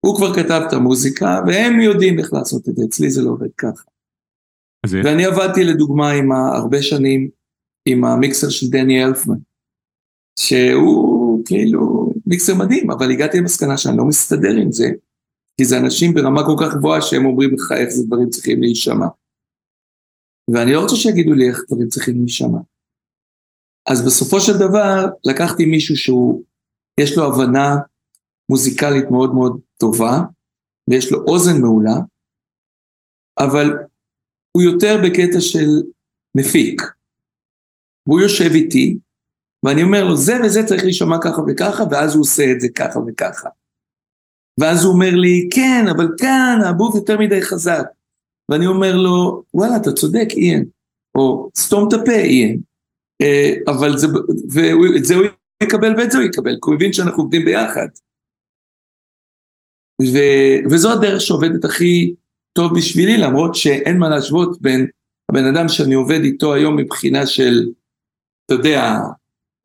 [0.00, 3.52] הוא כבר כתב את המוזיקה, והם יודעים איך לעשות את זה, אצלי זה לא עובד
[3.58, 3.84] ככה.
[4.86, 7.28] ואני עבדתי לדוגמה עם הרבה שנים
[7.88, 9.38] עם המיקסר של דני אלפמן,
[10.38, 14.88] שהוא כאילו מיקסר מדהים, אבל הגעתי למסקנה שאני לא מסתדר עם זה,
[15.56, 19.06] כי זה אנשים ברמה כל כך גבוהה שהם אומרים לך איך זה דברים צריכים להישמע.
[20.50, 22.58] ואני לא רוצה שיגידו לי איך דברים צריכים להישמע.
[23.90, 26.44] אז בסופו של דבר לקחתי מישהו שהוא,
[27.00, 27.76] יש לו הבנה
[28.50, 30.20] מוזיקלית מאוד מאוד טובה,
[30.90, 31.96] ויש לו אוזן מעולה,
[33.38, 33.66] אבל
[34.56, 35.68] הוא יותר בקטע של
[36.36, 36.82] מפיק.
[38.06, 38.98] והוא יושב איתי,
[39.64, 42.98] ואני אומר לו, זה וזה צריך להישמע ככה וככה, ואז הוא עושה את זה ככה
[43.06, 43.48] וככה.
[44.60, 47.84] ואז הוא אומר לי, כן, אבל כאן הבוף יותר מדי חזק.
[48.50, 50.64] ואני אומר לו, וואלה, אתה צודק, איין.
[51.14, 52.60] או, סתום את הפה, איין.
[53.22, 54.06] אה, אבל זה,
[54.52, 55.24] ואת זה הוא
[55.62, 57.88] יקבל ואת זה הוא יקבל, כי הוא הבין שאנחנו עובדים ביחד.
[60.02, 60.18] ו,
[60.70, 62.14] וזו הדרך שעובדת הכי
[62.52, 64.86] טוב בשבילי, למרות שאין מה להשוות בין
[65.30, 67.66] הבן אדם שאני עובד איתו היום מבחינה של,
[68.46, 68.98] אתה יודע,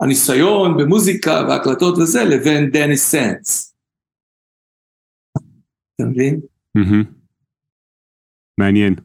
[0.01, 3.75] הניסיון במוזיקה והקלטות וזה, לבין דני סנס.
[5.95, 6.39] אתה מבין?
[8.59, 8.95] מעניין.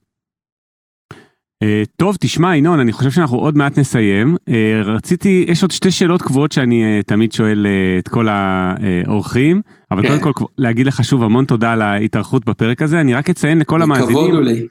[1.65, 4.37] Uh, טוב, תשמע, ינון, אני חושב שאנחנו עוד מעט נסיים.
[4.37, 4.53] Uh,
[4.85, 10.03] רציתי, יש עוד שתי שאלות קבועות שאני uh, תמיד שואל uh, את כל האורחים, אבל
[10.03, 10.21] כן.
[10.21, 13.01] קודם כל להגיד לך שוב המון תודה על ההתארכות בפרק הזה.
[13.01, 14.13] אני רק אציין לכל המאזינים.
[14.13, 14.67] כבוד הוא לי.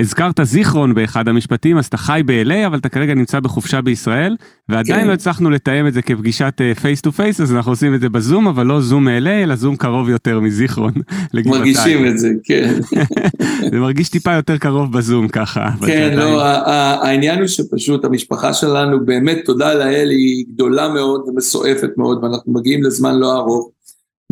[0.00, 4.36] הזכרת זיכרון באחד המשפטים, אז אתה חי ב-LA, אבל אתה כרגע נמצא בחופשה בישראל,
[4.68, 5.08] ועדיין כן.
[5.08, 8.48] לא הצלחנו לתאם את זה כפגישת face to face, אז אנחנו עושים את זה בזום,
[8.48, 10.92] אבל לא זום מ-LA, אלא זום קרוב יותר מזיכרון.
[11.46, 12.74] מרגישים את זה, כן.
[13.70, 15.70] זה מרגיש טיפה יותר קרוב בזום ככה.
[15.86, 22.24] כן, לא, העניין הוא שפשוט המשפחה שלנו, באמת, תודה לאל, היא גדולה מאוד ומסועפת מאוד,
[22.24, 23.70] ואנחנו מגיעים לזמן לא ארוך,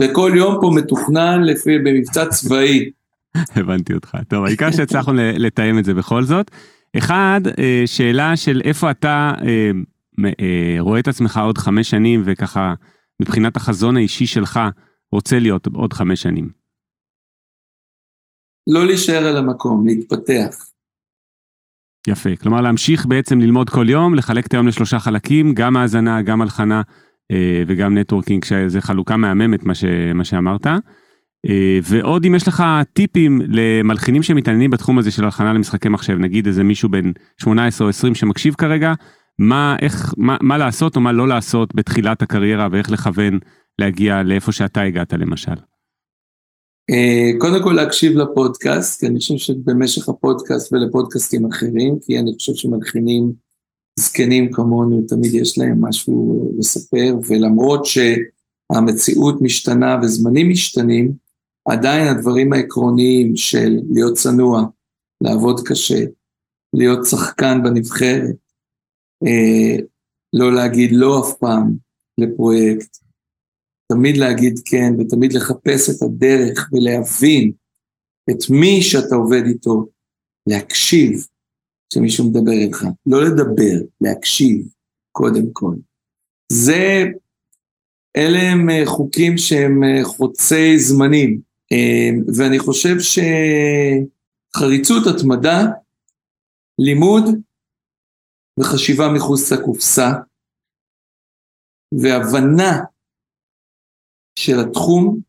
[0.01, 2.91] וכל יום פה מתוכנן לפי, במבצע צבאי.
[3.57, 4.17] הבנתי אותך.
[4.29, 6.51] טוב, העיקר שהצלחנו לתאם את זה בכל זאת.
[6.99, 9.71] אחד, אה, שאלה של איפה אתה אה,
[10.41, 12.75] אה, רואה את עצמך עוד חמש שנים, וככה,
[13.23, 14.61] מבחינת החזון האישי שלך,
[15.13, 16.49] רוצה להיות עוד חמש שנים.
[18.67, 20.57] לא להישאר על המקום, להתפתח.
[22.09, 26.43] יפה, כלומר להמשיך בעצם ללמוד כל יום, לחלק את היום לשלושה חלקים, גם האזנה, גם
[26.43, 26.83] הלחנה
[27.67, 29.85] וגם נטוורקינג, שזה חלוקה מהממת מה, ש,
[30.15, 30.67] מה שאמרת.
[31.49, 36.47] אה, ועוד אם יש לך טיפים למלחינים שמתעניינים בתחום הזה של הלחנה למשחקי מחשב, נגיד
[36.47, 38.95] איזה מישהו בן 18 או 20 שמקשיב כרגע,
[39.39, 43.39] מה, איך, מה, מה לעשות או מה לא לעשות בתחילת הקריירה ואיך לכוון
[43.79, 45.55] להגיע לאיפה שאתה הגעת למשל.
[46.91, 52.53] אה, קודם כל להקשיב לפודקאסט, כי אני חושב שבמשך הפודקאסט ולפודקאסטים אחרים, כי אני חושב
[52.55, 53.33] שמלחינים
[53.99, 61.26] זקנים כמונו, תמיד יש להם משהו לספר, ולמרות שהמציאות משתנה וזמנים משתנים,
[61.67, 64.63] עדיין הדברים העקרוניים של להיות צנוע,
[65.21, 66.05] לעבוד קשה,
[66.73, 68.37] להיות שחקן בנבחרת,
[69.27, 69.77] אה,
[70.33, 71.77] לא להגיד לא אף פעם
[72.19, 72.97] לפרויקט,
[73.93, 77.53] תמיד להגיד כן ותמיד לחפש את הדרך ולהבין
[78.31, 79.87] את מי שאתה עובד איתו,
[80.49, 81.27] להקשיב
[81.91, 84.69] כשמישהו מדבר איתך, לא לדבר, להקשיב
[85.13, 85.75] קודם כל.
[86.53, 87.05] זה,
[88.17, 91.41] אלה הם אה, חוקים שהם אה, חוצי זמנים,
[92.39, 92.95] ואני חושב
[94.55, 95.59] שחריצות, התמדה,
[96.79, 97.25] לימוד
[98.61, 100.13] וחשיבה מחוץ לקופסה,
[102.03, 102.85] והבנה
[104.39, 105.21] של התחום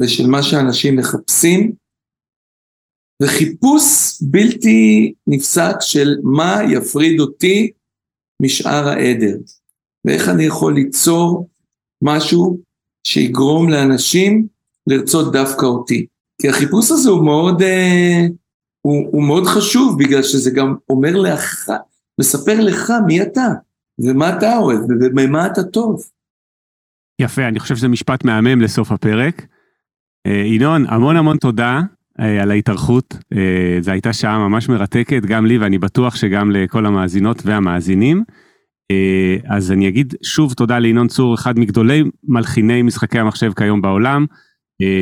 [0.00, 1.72] ושל מה שאנשים מחפשים,
[3.22, 3.82] וחיפוש
[4.30, 7.72] בלתי נפסק של מה יפריד אותי
[8.42, 9.36] משאר העדר,
[10.04, 11.48] ואיך אני יכול ליצור
[12.02, 12.60] משהו
[13.06, 14.48] שיגרום לאנשים
[14.86, 16.06] לרצות דווקא אותי.
[16.42, 18.26] כי החיפוש הזה הוא מאוד, אה,
[18.82, 21.70] הוא, הוא מאוד חשוב, בגלל שזה גם אומר לך,
[22.20, 23.48] מספר לך מי אתה,
[23.98, 26.02] ומה אתה אוהב, ובמה אתה טוב.
[27.20, 29.46] יפה, אני חושב שזה משפט מהמם לסוף הפרק.
[30.26, 31.80] אה, ינון, המון המון תודה
[32.20, 33.16] אה, על ההתארכות.
[33.32, 38.24] אה, זו הייתה שעה ממש מרתקת, גם לי ואני בטוח שגם לכל המאזינות והמאזינים.
[39.48, 44.26] אז אני אגיד שוב תודה לינון צור, אחד מגדולי מלחיני משחקי המחשב כיום בעולם,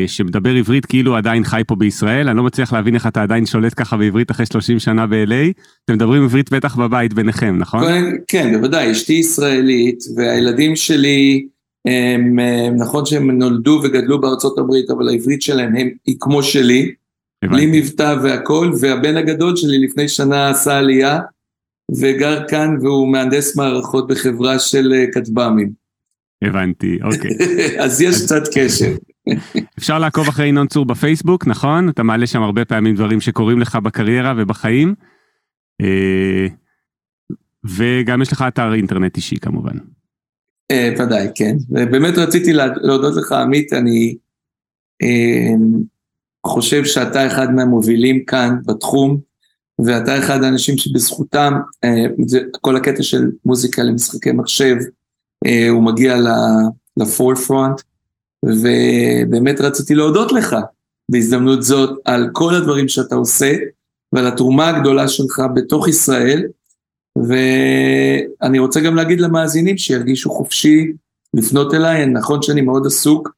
[0.06, 2.28] שמדבר עברית כאילו עדיין חי פה בישראל.
[2.28, 5.52] אני לא מצליח להבין איך אתה עדיין שולט ככה בעברית אחרי 30 שנה ב-LA.
[5.84, 7.84] אתם מדברים עברית בטח בבית ביניכם, נכון?
[8.28, 11.46] כן, בוודאי, אשתי ישראלית, והילדים שלי...
[11.86, 16.92] הם, הם, נכון שהם נולדו וגדלו בארצות הברית, אבל העברית שלהם הם, היא כמו שלי,
[17.44, 21.20] בלי מבטא והכל, והבן הגדול שלי לפני שנה עשה עלייה,
[22.00, 25.72] וגר כאן והוא מהנדס מערכות בחברה של אה, כטב"מים.
[26.44, 27.30] הבנתי, אוקיי.
[27.84, 28.94] אז יש קצת קשר.
[29.78, 31.88] אפשר לעקוב אחרי ינון צור בפייסבוק, נכון?
[31.88, 34.94] אתה מעלה שם הרבה פעמים דברים שקורים לך בקריירה ובחיים.
[35.80, 36.46] אה,
[37.64, 39.78] וגם יש לך אתר אינטרנט אישי כמובן.
[40.70, 41.56] אה, ודאי, כן.
[41.70, 44.16] ובאמת רציתי להודות לך, עמית, אני
[45.02, 45.54] אה,
[46.46, 49.20] חושב שאתה אחד מהמובילים כאן בתחום,
[49.86, 51.52] ואתה אחד האנשים שבזכותם,
[52.60, 54.76] כל הקטע של מוזיקה למשחקי מחשב,
[55.70, 56.16] הוא מגיע
[56.96, 57.80] לפורפרונט,
[58.44, 60.56] ובאמת רציתי להודות לך
[61.10, 63.54] בהזדמנות זאת על כל הדברים שאתה עושה,
[64.12, 66.42] ועל התרומה הגדולה שלך בתוך ישראל,
[67.16, 70.92] ואני רוצה גם להגיד למאזינים שירגישו חופשי
[71.34, 73.28] לפנות אליי, נכון שאני מאוד עסוק,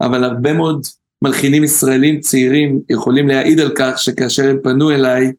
[0.00, 0.86] אבל הרבה מאוד
[1.22, 5.32] מלחינים ישראלים צעירים יכולים להעיד על כך שכאשר הם פנו אליי,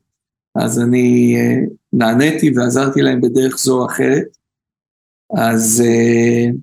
[0.55, 4.27] אז אני uh, נעניתי ועזרתי להם בדרך זו או אחרת,
[5.37, 6.55] אז uh,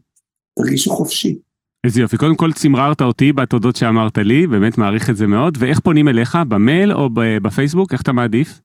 [0.58, 1.38] תרגישו חופשי.
[1.84, 5.80] איזה יופי, קודם כל צמררת אותי בתודות שאמרת לי, באמת מעריך את זה מאוד, ואיך
[5.80, 8.60] פונים אליך, במייל או בפייסבוק, איך אתה מעדיף?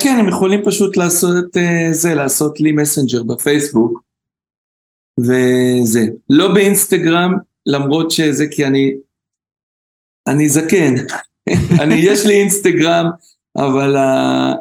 [0.00, 4.02] כן, הם יכולים פשוט לעשות אה, זה, לעשות לי מסנג'ר בפייסבוק,
[5.20, 6.06] וזה.
[6.30, 7.34] לא באינסטגרם,
[7.66, 8.94] למרות שזה כי אני,
[10.26, 10.94] אני זקן.
[11.82, 13.06] אני, יש לי אינסטגרם,
[13.58, 13.96] אבל,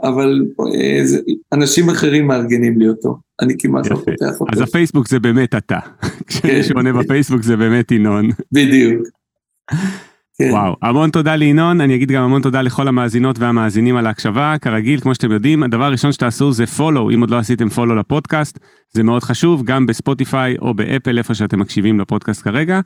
[0.03, 0.41] אבל
[0.75, 1.01] אה,
[1.53, 3.17] אנשים אחרים מארגנים לי אותו.
[3.41, 4.51] אני כמעט לא פותח אותו.
[4.51, 5.79] אז הפייסבוק זה באמת אתה.
[6.27, 6.75] כשמישהו כן.
[6.75, 8.29] עונה בפייסבוק זה באמת ינון.
[8.51, 9.07] בדיוק.
[10.37, 10.49] כן.
[10.51, 14.55] וואו, המון תודה לינון, אני אגיד גם המון תודה לכל המאזינות והמאזינים על ההקשבה.
[14.61, 18.59] כרגיל, כמו שאתם יודעים, הדבר הראשון שתעשו זה follow, אם עוד לא עשיתם follow לפודקאסט,
[18.93, 22.79] זה מאוד חשוב, גם בספוטיפיי או באפל, איפה שאתם מקשיבים לפודקאסט כרגע.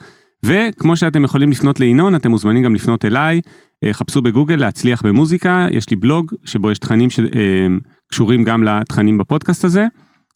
[0.46, 3.42] וכמו שאתם יכולים לפנות לינון, אתם מוזמנים גם לפנות אליי,
[3.84, 9.18] אה, חפשו בגוגל להצליח במוזיקה, יש לי בלוג שבו יש תכנים שקשורים אה, גם לתכנים
[9.18, 9.88] בפודקאסט הזה,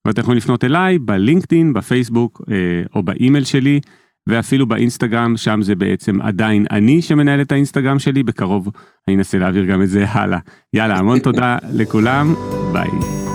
[0.05, 2.55] ואתם יכולים לפנות אליי בלינקדאין, בפייסבוק אה,
[2.95, 3.79] או באימייל שלי.
[4.27, 8.69] ואפילו באינסטגרם, שם זה בעצם עדיין אני שמנהל את האינסטגרם שלי, בקרוב
[9.07, 10.39] אני אנסה להעביר גם את זה הלאה.
[10.73, 12.35] יאללה, המון תודה לכולם,
[12.73, 13.34] ביי.